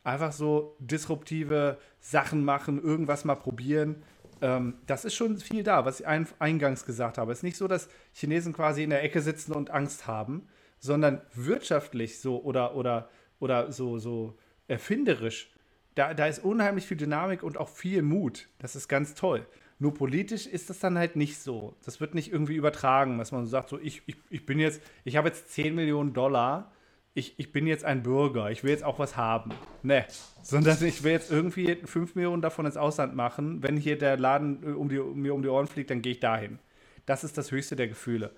[0.07, 4.03] Einfach so disruptive Sachen machen, irgendwas mal probieren.
[4.41, 7.33] Ähm, das ist schon viel da, was ich ein, eingangs gesagt habe.
[7.33, 10.47] Es ist nicht so, dass Chinesen quasi in der Ecke sitzen und Angst haben,
[10.79, 13.09] sondern wirtschaftlich so oder, oder,
[13.41, 14.37] oder so, so
[14.69, 15.51] erfinderisch.
[15.93, 18.47] Da, da ist unheimlich viel Dynamik und auch viel Mut.
[18.59, 19.45] Das ist ganz toll.
[19.77, 21.75] Nur politisch ist das dann halt nicht so.
[21.83, 24.81] Das wird nicht irgendwie übertragen, dass man so sagt, so ich, ich, ich bin jetzt,
[25.03, 26.71] ich habe jetzt 10 Millionen Dollar,
[27.17, 29.51] ich, ich bin jetzt ein Bürger, ich will jetzt auch was haben.
[29.81, 30.05] Ne,
[30.43, 33.63] sondern ich will jetzt irgendwie 5 Millionen davon ins Ausland machen.
[33.63, 36.19] Wenn hier der Laden äh, um die, mir um die Ohren fliegt, dann gehe ich
[36.19, 36.59] dahin.
[37.07, 38.31] Das ist das höchste der Gefühle.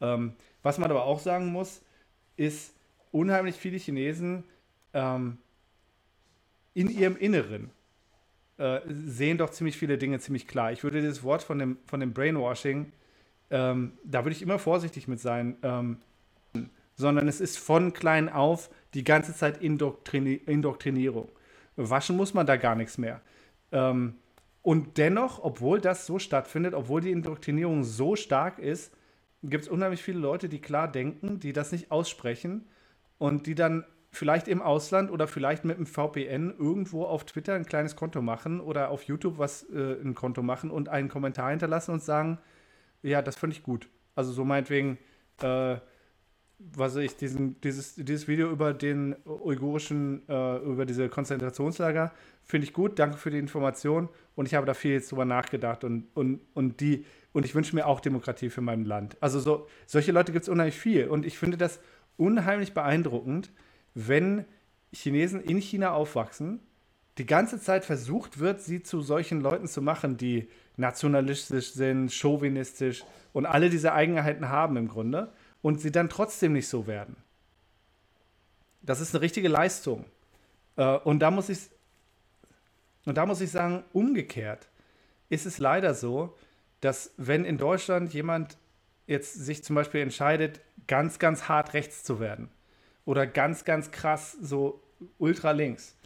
[0.00, 1.82] Ähm, was man aber auch sagen muss,
[2.36, 2.72] ist,
[3.10, 4.44] unheimlich viele Chinesen
[4.94, 5.38] ähm,
[6.74, 7.70] in ihrem Inneren
[8.58, 10.70] äh, sehen doch ziemlich viele Dinge ziemlich klar.
[10.70, 12.92] Ich würde dieses Wort von dem, von dem Brainwashing,
[13.50, 15.96] ähm, da würde ich immer vorsichtig mit sein, ähm,
[17.00, 21.28] sondern es ist von klein auf die ganze Zeit Indoktrini Indoktrinierung.
[21.76, 23.20] Waschen muss man da gar nichts mehr.
[23.72, 24.14] Ähm,
[24.62, 28.92] und dennoch, obwohl das so stattfindet, obwohl die Indoktrinierung so stark ist,
[29.42, 32.66] gibt es unheimlich viele Leute, die klar denken, die das nicht aussprechen
[33.16, 37.64] und die dann vielleicht im Ausland oder vielleicht mit einem VPN irgendwo auf Twitter ein
[37.64, 41.92] kleines Konto machen oder auf YouTube was äh, ein Konto machen und einen Kommentar hinterlassen
[41.92, 42.38] und sagen,
[43.02, 43.88] ja, das fand ich gut.
[44.14, 44.98] Also so meinetwegen,
[45.42, 45.76] äh,
[46.74, 52.12] was ich, diesen, dieses, dieses Video über den uigurischen, äh, über diese Konzentrationslager
[52.44, 54.08] finde ich gut, danke für die Information.
[54.34, 57.74] Und ich habe da viel jetzt drüber nachgedacht und, und, und die, und ich wünsche
[57.74, 59.16] mir auch Demokratie für mein Land.
[59.20, 61.08] Also so, solche Leute gibt es unheimlich viel.
[61.08, 61.80] Und ich finde das
[62.16, 63.50] unheimlich beeindruckend,
[63.94, 64.44] wenn
[64.92, 66.60] Chinesen in China aufwachsen,
[67.18, 73.04] die ganze Zeit versucht wird, sie zu solchen Leuten zu machen, die nationalistisch sind, chauvinistisch
[73.32, 75.32] und alle diese Eigenheiten haben im Grunde
[75.62, 77.16] und sie dann trotzdem nicht so werden.
[78.82, 80.04] Das ist eine richtige Leistung.
[80.76, 81.70] Äh, und da muss ich
[83.06, 84.68] und da muss ich sagen, umgekehrt
[85.28, 86.36] ist es leider so,
[86.80, 88.58] dass wenn in Deutschland jemand
[89.06, 92.50] jetzt sich zum Beispiel entscheidet, ganz, ganz hart rechts zu werden
[93.04, 94.82] oder ganz, ganz krass so
[95.18, 95.96] ultra links,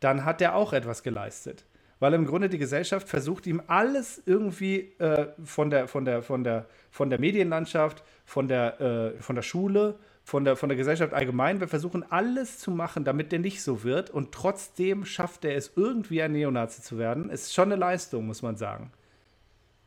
[0.00, 1.64] dann hat der auch etwas geleistet.
[2.00, 6.44] Weil im Grunde die Gesellschaft versucht, ihm alles irgendwie äh, von, der, von, der, von,
[6.44, 11.12] der, von der Medienlandschaft, von der, äh, von der Schule, von der, von der Gesellschaft
[11.12, 11.58] allgemein.
[11.58, 14.10] Wir versuchen alles zu machen, damit der nicht so wird.
[14.10, 17.30] Und trotzdem schafft er es irgendwie, ein Neonazi zu werden.
[17.30, 18.92] Ist schon eine Leistung, muss man sagen.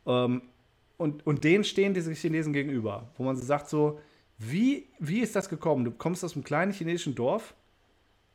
[0.06, 0.42] Ähm,
[0.98, 4.00] und, und denen stehen diese Chinesen gegenüber, wo man so sagt so,
[4.38, 5.84] wie, wie ist das gekommen?
[5.84, 7.54] Du kommst aus einem kleinen chinesischen Dorf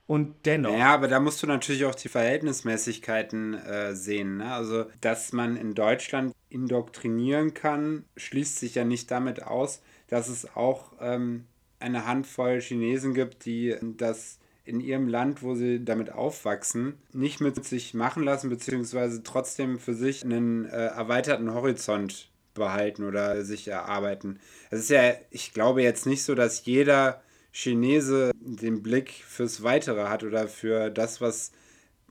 [0.07, 0.75] und dennoch.
[0.75, 4.37] Ja, aber da musst du natürlich auch die Verhältnismäßigkeiten äh, sehen.
[4.37, 4.51] Ne?
[4.51, 10.55] Also, dass man in Deutschland indoktrinieren kann, schließt sich ja nicht damit aus, dass es
[10.55, 11.45] auch ähm,
[11.79, 17.63] eine Handvoll Chinesen gibt, die das in ihrem Land, wo sie damit aufwachsen, nicht mit
[17.65, 24.39] sich machen lassen, beziehungsweise trotzdem für sich einen äh, erweiterten Horizont behalten oder sich erarbeiten.
[24.69, 27.21] Es ist ja, ich glaube jetzt nicht so, dass jeder
[27.57, 31.51] Chinese den Blick fürs Weitere hat oder für das, was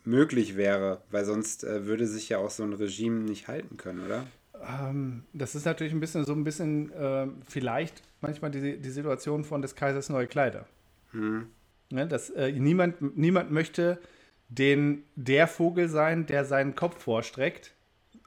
[0.04, 4.04] möglich wäre, weil sonst äh, würde sich ja auch so ein Regime nicht halten können,
[4.04, 4.26] oder?
[4.60, 9.44] Ähm, das ist natürlich ein bisschen so ein bisschen äh, vielleicht manchmal die, die Situation
[9.44, 10.66] von des Kaisers neue Kleider.
[11.12, 11.46] Hm.
[11.90, 14.00] Ne, dass, äh, niemand, niemand möchte
[14.48, 17.72] den, der Vogel sein, der seinen Kopf vorstreckt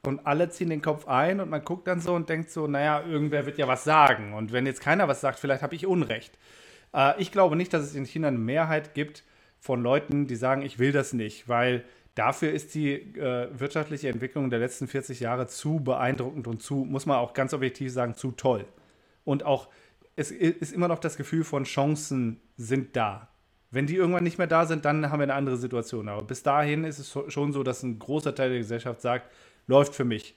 [0.04, 3.04] und alle ziehen den Kopf ein und man guckt dann so und denkt so, naja,
[3.06, 6.38] irgendwer wird ja was sagen und wenn jetzt keiner was sagt, vielleicht habe ich Unrecht.
[6.94, 9.24] Äh, ich glaube nicht, dass es in China eine Mehrheit gibt
[9.60, 11.84] von Leuten, die sagen, ich will das nicht, weil
[12.16, 17.06] dafür ist die äh, wirtschaftliche Entwicklung der letzten 40 Jahre zu beeindruckend und zu, muss
[17.06, 18.66] man auch ganz objektiv sagen, zu toll.
[19.24, 19.68] Und auch,
[20.16, 23.30] es ist immer noch das Gefühl von Chancen sind da.
[23.72, 26.10] Wenn die irgendwann nicht mehr da sind, dann haben wir eine andere Situation.
[26.10, 29.32] Aber bis dahin ist es schon so, dass ein großer Teil der Gesellschaft sagt,
[29.68, 30.36] läuft für mich.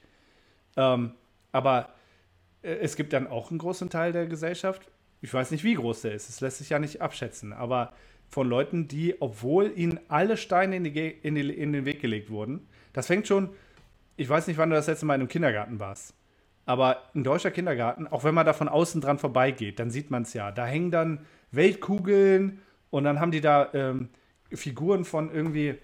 [0.76, 1.12] Ähm,
[1.50, 1.94] aber
[2.62, 4.90] äh, es gibt dann auch einen großen Teil der Gesellschaft,
[5.22, 7.92] ich weiß nicht, wie groß der ist, es lässt sich ja nicht abschätzen, aber
[8.28, 12.30] von Leuten, die, obwohl ihnen alle Steine in, die, in, die, in den Weg gelegt
[12.30, 13.50] wurden, das fängt schon,
[14.16, 16.14] ich weiß nicht, wann du das letzte Mal in einem Kindergarten warst,
[16.66, 20.22] aber ein deutscher Kindergarten, auch wenn man da von außen dran vorbeigeht, dann sieht man
[20.22, 20.50] es ja.
[20.50, 21.20] Da hängen dann
[21.50, 22.60] Weltkugeln
[22.90, 24.08] und dann haben die da ähm,
[24.52, 25.76] Figuren von irgendwie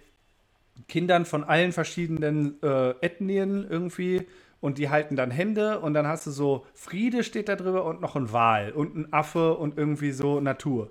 [0.86, 4.26] Kindern von allen verschiedenen äh, Ethnien irgendwie
[4.60, 8.00] und die halten dann Hände und dann hast du so Friede steht da drüber und
[8.00, 10.90] noch ein Wal und ein Affe und irgendwie so Natur.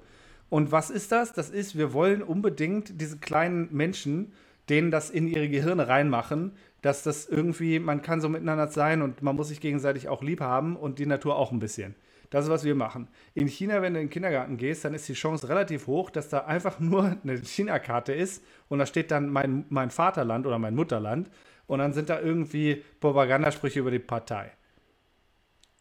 [0.50, 1.34] Und was ist das?
[1.34, 4.32] Das ist, wir wollen unbedingt diese kleinen Menschen,
[4.70, 9.22] denen das in ihre Gehirne reinmachen, dass das irgendwie, man kann so miteinander sein und
[9.22, 11.96] man muss sich gegenseitig auch lieb haben und die Natur auch ein bisschen.
[12.30, 13.08] Das ist, was wir machen.
[13.36, 16.28] In China, wenn du in den Kindergarten gehst, dann ist die Chance relativ hoch, dass
[16.30, 20.76] da einfach nur eine China-Karte ist und da steht dann mein, mein Vaterland oder mein
[20.76, 21.30] Mutterland
[21.68, 24.52] und dann sind da irgendwie Propagandasprüche über die Partei.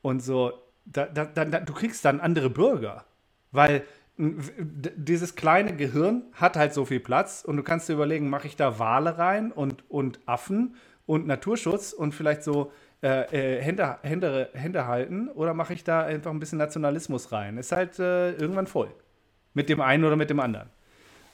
[0.03, 0.53] Und so,
[0.85, 3.05] da, da, da, du kriegst dann andere Bürger,
[3.53, 3.85] weil
[4.19, 8.57] dieses kleine Gehirn hat halt so viel Platz und du kannst dir überlegen, mache ich
[8.57, 12.73] da Wale rein und, und Affen und Naturschutz und vielleicht so
[13.03, 17.59] äh, äh, Hände, Hände, Hände halten oder mache ich da einfach ein bisschen Nationalismus rein?
[17.59, 18.89] Ist halt äh, irgendwann voll.
[19.53, 20.71] Mit dem einen oder mit dem anderen.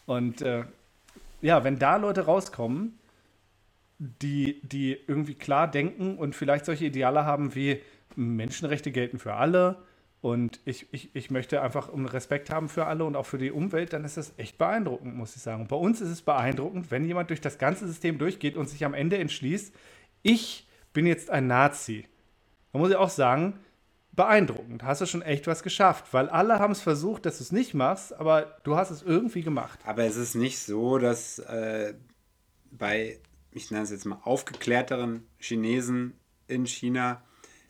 [0.06, 0.64] Und äh,
[1.40, 2.98] ja, wenn da Leute rauskommen,
[4.02, 7.80] die, die irgendwie klar denken und vielleicht solche Ideale haben wie
[8.16, 9.78] Menschenrechte gelten für alle
[10.22, 13.92] und ich, ich, ich möchte einfach Respekt haben für alle und auch für die Umwelt,
[13.92, 15.62] dann ist das echt beeindruckend, muss ich sagen.
[15.62, 18.84] Und bei uns ist es beeindruckend, wenn jemand durch das ganze System durchgeht und sich
[18.84, 19.74] am Ende entschließt,
[20.22, 22.06] ich bin jetzt ein Nazi.
[22.72, 23.58] Da muss ich auch sagen,
[24.12, 24.84] beeindruckend.
[24.84, 27.74] Hast du schon echt was geschafft, weil alle haben es versucht, dass du es nicht
[27.74, 29.80] machst, aber du hast es irgendwie gemacht.
[29.84, 31.94] Aber es ist nicht so, dass äh,
[32.70, 33.18] bei,
[33.52, 36.14] ich nenne es jetzt mal, aufgeklärteren Chinesen
[36.48, 37.22] in China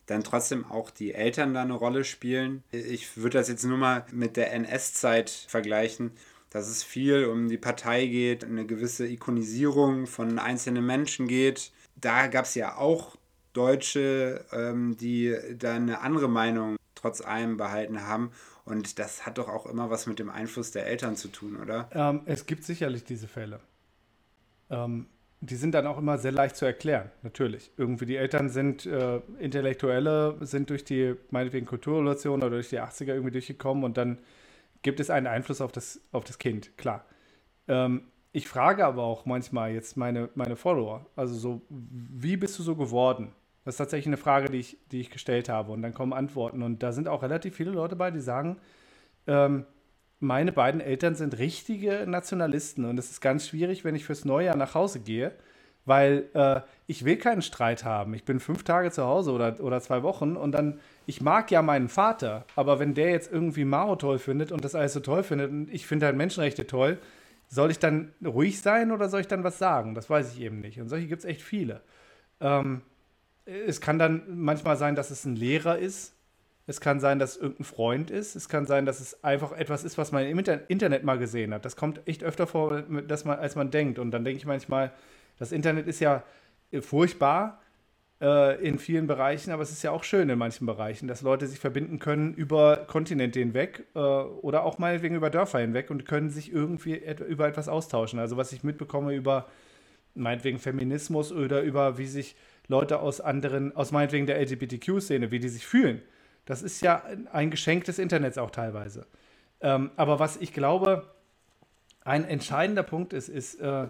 [0.05, 2.63] dann trotzdem auch die Eltern da eine Rolle spielen.
[2.71, 6.11] Ich würde das jetzt nur mal mit der NS-Zeit vergleichen.
[6.49, 11.71] dass es viel um die Partei geht, eine gewisse Ikonisierung von einzelnen Menschen geht.
[11.95, 13.15] Da gab es ja auch
[13.53, 18.31] Deutsche, ähm, die da eine andere Meinung trotz allem behalten haben.
[18.65, 21.89] Und das hat doch auch immer was mit dem Einfluss der Eltern zu tun, oder?
[21.91, 23.59] Ähm, es gibt sicherlich diese Fälle.
[24.69, 25.07] Ähm,
[25.45, 27.71] die sind dann auch immer sehr leicht zu erklären, natürlich.
[27.75, 33.09] Irgendwie die Eltern sind äh, Intellektuelle, sind durch die, meinetwegen Kulturrevolution oder durch die 80er
[33.09, 34.19] irgendwie durchgekommen und dann
[34.83, 37.05] gibt es einen Einfluss auf das, auf das Kind, klar.
[37.67, 42.63] Ähm, ich frage aber auch manchmal jetzt meine, meine Follower, also so, wie bist du
[42.63, 43.33] so geworden?
[43.65, 45.71] Das ist tatsächlich eine Frage, die ich, die ich gestellt habe.
[45.71, 46.63] Und dann kommen Antworten.
[46.63, 48.57] Und da sind auch relativ viele Leute bei, die sagen,
[49.25, 49.65] ähm,
[50.23, 52.85] meine beiden Eltern sind richtige Nationalisten.
[52.85, 55.33] Und es ist ganz schwierig, wenn ich fürs Neujahr nach Hause gehe,
[55.85, 58.13] weil äh, ich will keinen Streit haben.
[58.13, 61.61] Ich bin fünf Tage zu Hause oder, oder zwei Wochen und dann, ich mag ja
[61.61, 65.23] meinen Vater, aber wenn der jetzt irgendwie Mao toll findet und das alles so toll
[65.23, 66.97] findet und ich finde halt Menschenrechte toll,
[67.49, 69.93] soll ich dann ruhig sein oder soll ich dann was sagen?
[69.93, 70.79] Das weiß ich eben nicht.
[70.79, 71.81] Und solche gibt es echt viele.
[72.39, 72.81] Ähm,
[73.45, 76.15] es kann dann manchmal sein, dass es ein Lehrer ist.
[76.65, 78.35] Es kann sein, dass es irgendein Freund ist.
[78.35, 81.65] Es kann sein, dass es einfach etwas ist, was man im Internet mal gesehen hat.
[81.65, 83.99] Das kommt echt öfter vor, dass man, als man denkt.
[83.99, 84.91] Und dann denke ich manchmal,
[85.39, 86.23] das Internet ist ja
[86.71, 87.61] äh, furchtbar
[88.21, 91.47] äh, in vielen Bereichen, aber es ist ja auch schön in manchen Bereichen, dass Leute
[91.47, 96.29] sich verbinden können über Kontinente hinweg äh, oder auch meinetwegen über Dörfer hinweg und können
[96.29, 98.19] sich irgendwie et über etwas austauschen.
[98.19, 99.47] Also was ich mitbekomme über
[100.15, 102.35] meinetwegen Feminismus oder über wie sich
[102.67, 106.01] Leute aus anderen, aus meinetwegen der LGBTQ-Szene, wie die sich fühlen.
[106.45, 109.05] Das ist ja ein Geschenk des Internets auch teilweise.
[109.61, 111.13] Ähm, aber was ich glaube,
[112.03, 113.87] ein entscheidender Punkt ist, ist, äh,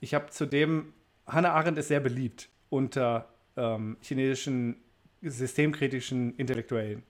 [0.00, 0.92] ich habe zudem,
[1.26, 4.76] Hannah Arendt ist sehr beliebt unter ähm, chinesischen
[5.22, 7.02] systemkritischen Intellektuellen.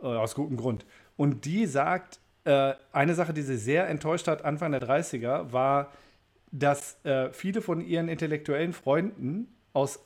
[0.00, 0.86] Äh, aus gutem Grund.
[1.16, 5.92] Und die sagt, äh, eine Sache, die sie sehr enttäuscht hat Anfang der 30er, war,
[6.52, 10.00] dass äh, viele von ihren intellektuellen Freunden aus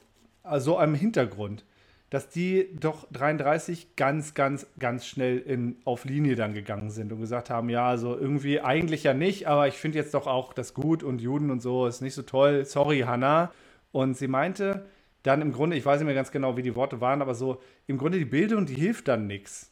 [0.59, 1.65] so einem Hintergrund,
[2.13, 7.21] dass die doch 33 ganz, ganz, ganz schnell in, auf Linie dann gegangen sind und
[7.21, 10.75] gesagt haben, ja, also irgendwie eigentlich ja nicht, aber ich finde jetzt doch auch das
[10.75, 12.67] gut und Juden und so ist nicht so toll.
[12.67, 13.51] Sorry, Hannah.
[13.93, 14.85] Und sie meinte
[15.23, 17.63] dann im Grunde, ich weiß nicht mehr ganz genau, wie die Worte waren, aber so,
[17.87, 19.71] im Grunde die Bildung, die hilft dann nichts.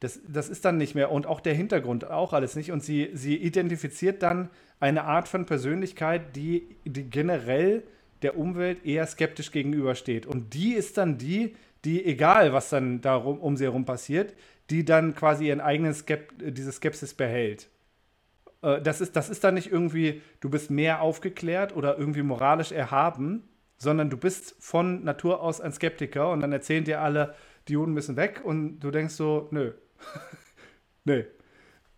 [0.00, 2.72] Das, das ist dann nicht mehr und auch der Hintergrund auch alles nicht.
[2.72, 4.50] Und sie, sie identifiziert dann
[4.80, 7.84] eine Art von Persönlichkeit, die, die generell
[8.22, 10.26] der Umwelt eher skeptisch gegenübersteht.
[10.26, 14.34] Und die ist dann die, die, egal was dann darum um sie herum passiert,
[14.70, 17.68] die dann quasi ihren eigenen Skept diese Skepsis behält.
[18.62, 22.72] Äh, das, ist, das ist dann nicht irgendwie, du bist mehr aufgeklärt oder irgendwie moralisch
[22.72, 27.34] erhaben, sondern du bist von Natur aus ein Skeptiker und dann erzählen dir alle,
[27.68, 29.72] die Juden müssen weg und du denkst so, nö.
[31.04, 31.24] nö.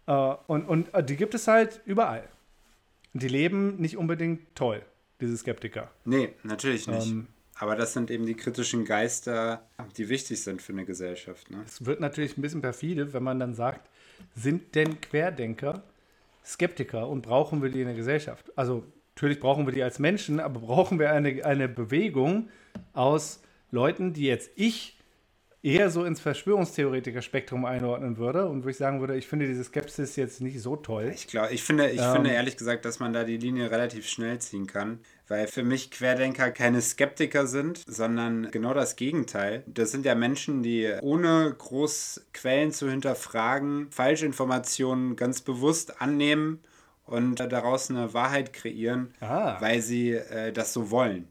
[0.06, 2.28] Äh, und, und äh, die gibt es halt überall.
[3.12, 4.82] Die leben nicht unbedingt toll
[5.20, 5.90] diese Skeptiker.
[6.04, 7.06] Nee, natürlich nicht.
[7.06, 11.50] Ähm, aber das sind eben die kritischen Geister, die wichtig sind für eine Gesellschaft.
[11.50, 11.62] Ne?
[11.64, 13.88] Es wird natürlich ein bisschen perfide, wenn man dann sagt,
[14.34, 15.84] sind denn Querdenker
[16.44, 18.52] Skeptiker und brauchen wir die in der Gesellschaft?
[18.56, 18.84] Also
[19.14, 22.50] natürlich brauchen wir die als Menschen, aber brauchen wir eine, eine Bewegung
[22.92, 23.40] aus
[23.70, 24.93] Leuten, die jetzt ich
[25.64, 30.14] eher so ins Verschwörungstheoretiker-Spektrum einordnen würde und wo ich sagen würde, ich finde diese Skepsis
[30.16, 31.10] jetzt nicht so toll.
[31.14, 34.06] Ich glaube, ich finde, ich ähm, finde ehrlich gesagt, dass man da die Linie relativ
[34.06, 39.64] schnell ziehen kann, weil für mich Querdenker keine Skeptiker sind, sondern genau das Gegenteil.
[39.66, 46.60] Das sind ja Menschen, die ohne groß Quellen zu hinterfragen, Falschinformationen ganz bewusst annehmen
[47.06, 49.56] und daraus eine Wahrheit kreieren, ah.
[49.60, 51.28] weil sie äh, das so wollen.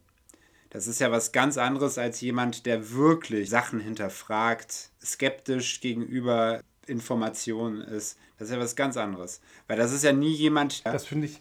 [0.74, 7.82] Das ist ja was ganz anderes als jemand, der wirklich Sachen hinterfragt, skeptisch gegenüber Informationen
[7.82, 8.17] ist.
[8.39, 9.39] Das ist ja was ganz anderes.
[9.67, 10.84] Weil das ist ja nie jemand.
[10.86, 11.39] Das finde ich.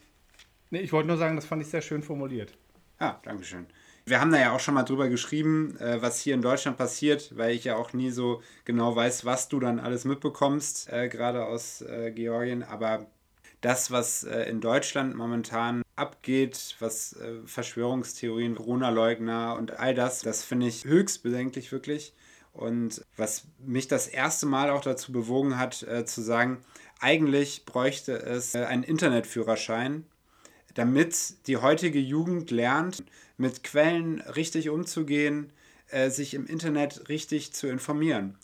[0.71, 2.53] Nee, ich wollte nur sagen, das fand ich sehr schön formuliert.
[2.99, 3.67] Ah, Dankeschön.
[4.05, 7.37] Wir haben da ja auch schon mal drüber geschrieben, äh, was hier in Deutschland passiert,
[7.37, 11.47] weil ich ja auch nie so genau weiß, was du dann alles mitbekommst, äh, gerade
[11.47, 12.65] aus äh, Georgien.
[12.65, 13.07] Aber
[13.63, 20.67] das, was in Deutschland momentan abgeht, was äh, Verschwörungstheorien, Corona-Leugner und all das, das finde
[20.67, 22.15] ich höchst bedenklich wirklich.
[22.53, 26.63] Und was mich das erste Mal auch dazu bewogen hat, äh, zu sagen,
[27.01, 30.07] eigentlich bräuchte es äh, einen Internetführerschein,
[30.75, 33.05] damit die heutige Jugend lernt,
[33.37, 35.53] mit Quellen richtig umzugehen,
[35.89, 38.39] äh, sich im Internet richtig zu informieren.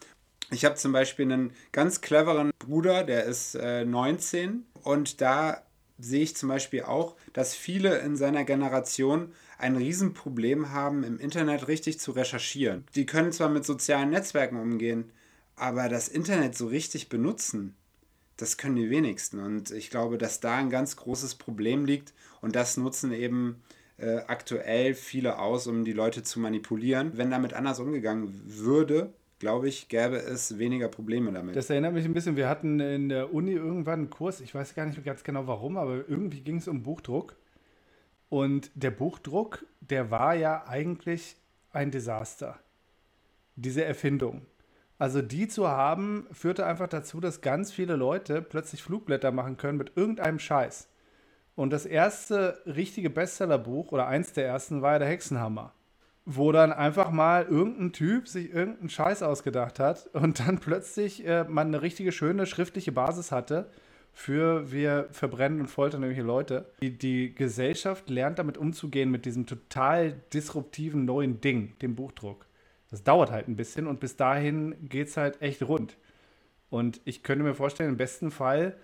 [0.51, 5.63] Ich habe zum Beispiel einen ganz cleveren Bruder, der ist äh, 19 und da
[5.99, 11.69] sehe ich zum Beispiel auch, dass viele in seiner Generation ein Riesenproblem haben, im Internet
[11.69, 12.85] richtig zu recherchieren.
[12.95, 15.11] Die können zwar mit sozialen Netzwerken umgehen,
[15.57, 17.75] aber das Internet so richtig benutzen,
[18.37, 19.41] das können die wenigsten.
[19.41, 22.15] Und ich glaube, dass da ein ganz großes Problem liegt.
[22.41, 23.61] Und das nutzen eben
[23.99, 27.13] äh, aktuell viele aus, um die Leute zu manipulieren.
[27.17, 31.57] Wenn damit anders umgegangen würde, glaube ich, gäbe es weniger Probleme damit.
[31.57, 34.75] Das erinnert mich ein bisschen, wir hatten in der Uni irgendwann einen Kurs, ich weiß
[34.75, 37.37] gar nicht ganz genau warum, aber irgendwie ging es um Buchdruck.
[38.29, 41.37] Und der Buchdruck, der war ja eigentlich
[41.71, 42.59] ein Desaster.
[43.57, 44.47] Diese Erfindung.
[44.99, 49.79] Also die zu haben, führte einfach dazu, dass ganz viele Leute plötzlich Flugblätter machen können
[49.79, 50.89] mit irgendeinem Scheiß.
[51.55, 55.73] Und das erste richtige Bestsellerbuch oder eins der ersten war ja der Hexenhammer.
[56.31, 61.45] Wo dann einfach mal irgendein Typ sich irgendeinen Scheiß ausgedacht hat und dann plötzlich äh,
[61.49, 63.71] man eine richtige schöne schriftliche Basis hatte
[64.13, 66.67] für wir verbrennen und foltern irgendwelche Leute.
[66.83, 72.47] Die, die Gesellschaft lernt damit umzugehen mit diesem total disruptiven neuen Ding, dem Buchdruck.
[72.91, 75.97] Das dauert halt ein bisschen und bis dahin geht es halt echt rund.
[76.69, 78.77] Und ich könnte mir vorstellen, im besten Fall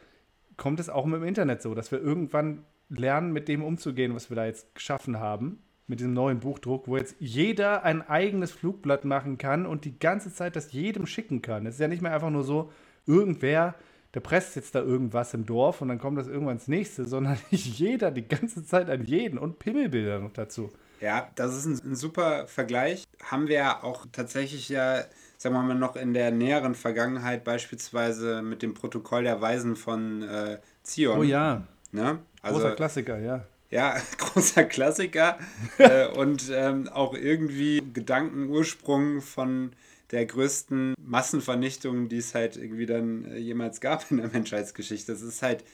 [0.57, 4.31] kommt es auch mit dem Internet so, dass wir irgendwann lernen, mit dem umzugehen, was
[4.31, 9.05] wir da jetzt geschaffen haben, mit diesem neuen Buchdruck, wo jetzt jeder ein eigenes Flugblatt
[9.05, 11.67] machen kann und die ganze Zeit das jedem schicken kann.
[11.67, 12.71] Es ist ja nicht mehr einfach nur so,
[13.07, 13.75] irgendwer,
[14.15, 17.39] der presst jetzt da irgendwas im Dorf und dann kommt das irgendwann ins nächste, sondern
[17.51, 20.73] jeder die ganze Zeit an jeden und Pimmelbilder noch dazu.
[21.01, 23.05] Ja, das ist ein, ein, super Vergleich.
[23.23, 25.03] Haben wir ja auch tatsächlich ja,
[25.37, 30.23] sagen wir mal, noch in der näheren Vergangenheit beispielsweise mit dem Protokoll der Weisen von
[30.23, 31.19] äh, Zion.
[31.19, 31.63] Oh ja.
[31.93, 32.21] Ne?
[32.41, 33.45] Also, großer Klassiker, ja.
[33.75, 35.37] Ja, großer Klassiker.
[35.79, 39.73] äh, und ähm, auch irgendwie Gedankenursprung von
[40.13, 45.11] der größten Massenvernichtung, die es halt irgendwie dann äh, jemals gab in der Menschheitsgeschichte.
[45.11, 45.65] Das ist halt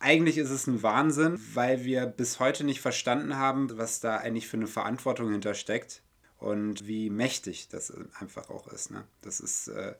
[0.00, 4.48] eigentlich ist es ein Wahnsinn, weil wir bis heute nicht verstanden haben, was da eigentlich
[4.48, 6.02] für eine Verantwortung hintersteckt
[6.38, 7.90] und wie mächtig das
[8.20, 8.90] einfach auch ist.
[8.90, 9.04] Ne?
[9.22, 9.94] Das ist äh,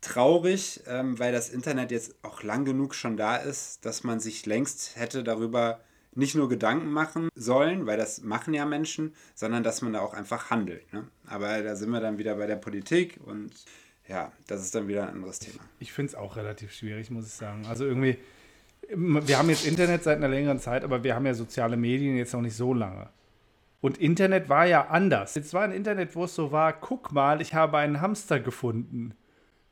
[0.00, 4.46] traurig, ähm, weil das Internet jetzt auch lang genug schon da ist, dass man sich
[4.46, 5.80] längst hätte darüber
[6.14, 10.14] nicht nur Gedanken machen sollen, weil das machen ja Menschen, sondern dass man da auch
[10.14, 10.92] einfach handelt.
[10.92, 11.06] Ne?
[11.26, 13.52] Aber da sind wir dann wieder bei der Politik und
[14.08, 15.60] ja, das ist dann wieder ein anderes Thema.
[15.78, 17.64] Ich finde es auch relativ schwierig, muss ich sagen.
[17.66, 18.18] Also irgendwie
[18.94, 22.32] wir haben jetzt Internet seit einer längeren Zeit, aber wir haben ja soziale Medien jetzt
[22.32, 23.08] noch nicht so lange.
[23.80, 25.34] Und Internet war ja anders.
[25.34, 29.14] Jetzt war ein Internet, wo es so war, guck mal, ich habe einen Hamster gefunden.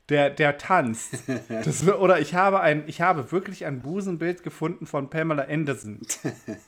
[0.09, 1.23] Der, der tanzt.
[1.49, 5.99] Das, oder ich habe, ein, ich habe wirklich ein Busenbild gefunden von Pamela Anderson.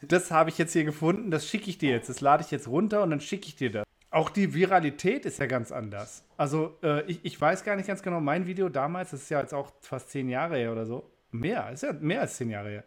[0.02, 2.10] Das habe ich jetzt hier gefunden, das schicke ich dir jetzt.
[2.10, 3.86] Das lade ich jetzt runter und dann schicke ich dir das.
[4.10, 6.24] Auch die Viralität ist ja ganz anders.
[6.38, 9.40] Also äh, ich, ich weiß gar nicht ganz genau, mein Video damals, das ist ja
[9.40, 12.70] jetzt auch fast zehn Jahre her oder so, Mehr, ist ja mehr als zehn Jahre
[12.70, 12.84] her.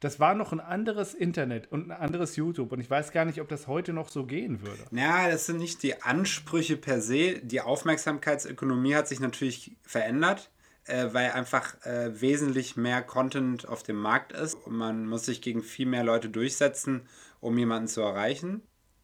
[0.00, 2.72] Das war noch ein anderes Internet und ein anderes YouTube.
[2.72, 4.84] Und ich weiß gar nicht, ob das heute noch so gehen würde.
[4.90, 7.40] Ja, das sind nicht die Ansprüche per se.
[7.42, 10.50] Die Aufmerksamkeitsökonomie hat sich natürlich verändert,
[10.84, 14.54] äh, weil einfach äh, wesentlich mehr Content auf dem Markt ist.
[14.54, 17.08] Und man muss sich gegen viel mehr Leute durchsetzen,
[17.40, 18.62] um jemanden zu erreichen.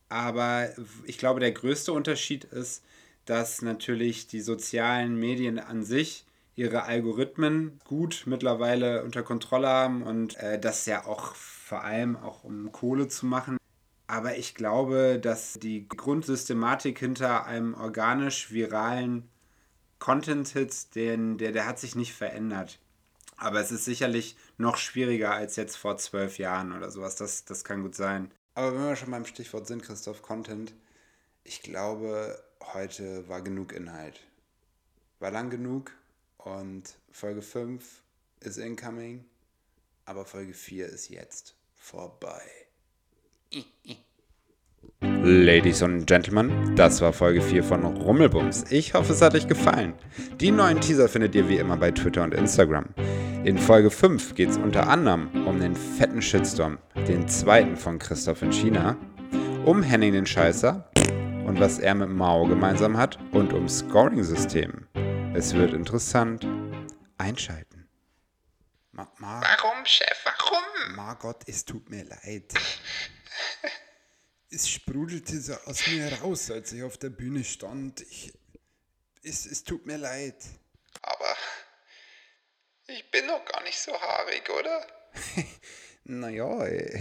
[0.09, 0.69] Aber
[1.05, 2.85] ich glaube, der größte Unterschied ist,
[3.25, 6.25] dass natürlich die sozialen Medien an sich
[6.57, 12.45] ihre Algorithmen gut mittlerweile unter Kontrolle haben und äh, das ja auch vor allem auch
[12.45, 13.57] um Kohle zu machen.
[14.07, 19.29] Aber ich glaube, dass die Grundsystematik hinter einem organisch viralen
[20.01, 21.17] Content-Hit, der,
[21.53, 22.81] der hat sich nicht verändert.
[23.37, 27.17] Aber es ist sicherlich noch schwieriger als jetzt vor zwölf Jahren oder sowas.
[27.17, 28.31] Das, das kann gut sein.
[28.55, 30.75] Aber wenn wir schon beim Stichwort sind, Christoph, Content,
[31.45, 32.43] ich glaube,
[32.75, 34.21] heute war genug Inhalt.
[35.21, 35.93] War lang genug,
[36.45, 38.03] und Folge 5
[38.41, 39.25] ist incoming,
[40.05, 42.43] aber Folge 4 ist jetzt vorbei.
[45.01, 48.65] Ladies und Gentlemen, das war Folge 4 von Rummelbums.
[48.71, 49.95] Ich hoffe, es hat euch gefallen.
[50.41, 52.87] Die neuen Teaser findet ihr wie immer bei Twitter und Instagram.
[53.45, 56.79] In Folge 5 geht es unter anderem um den fetten Shitstorm,
[57.09, 58.97] den zweiten von Christoph in China,
[59.65, 60.91] um Henning den Scheißer
[61.47, 64.87] und was er mit Mao gemeinsam hat und um Scoring-System.
[65.33, 66.45] Es wird interessant.
[67.17, 67.89] Einschalten.
[68.91, 70.25] Ma Ma warum, Chef?
[70.25, 70.97] Warum?
[70.97, 72.53] Margot, es tut mir leid.
[74.51, 78.01] es sprudelte so aus mir raus, als ich auf der Bühne stand.
[78.01, 78.33] Ich,
[79.23, 80.45] es, es tut mir leid.
[81.03, 81.37] Aber
[82.89, 84.87] ich bin doch gar nicht so haarig, oder?
[86.05, 87.01] naja, äh,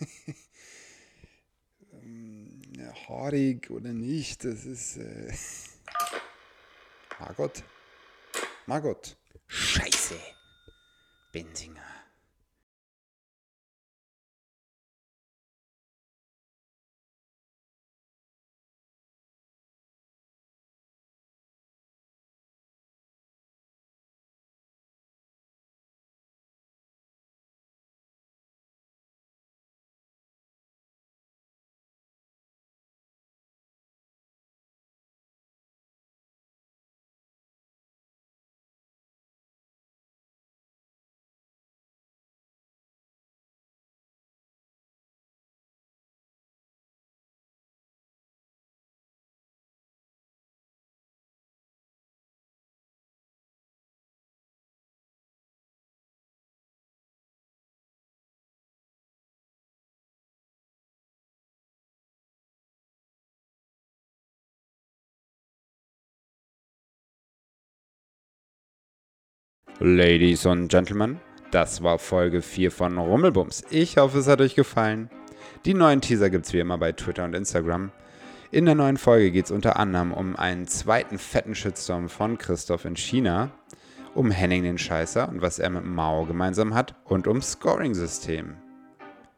[1.92, 2.62] ähm,
[3.06, 4.96] haarig oder nicht, das ist.
[4.96, 5.32] Äh
[7.24, 7.62] Margot.
[8.66, 9.16] Margot.
[9.46, 10.18] Scheiße.
[11.32, 11.93] Benzinger.
[69.86, 71.20] Ladies und Gentlemen,
[71.50, 73.64] das war Folge 4 von Rummelbums.
[73.68, 75.10] Ich hoffe, es hat euch gefallen.
[75.66, 77.92] Die neuen Teaser gibt es wie immer bei Twitter und Instagram.
[78.50, 82.86] In der neuen Folge geht es unter anderem um einen zweiten fetten Shitstorm von Christoph
[82.86, 83.50] in China,
[84.14, 88.54] um Henning den Scheißer und was er mit Mao gemeinsam hat und um Scoring-System.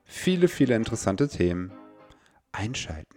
[0.04, 1.72] Viele, viele interessante Themen.
[2.52, 3.15] Einschalten.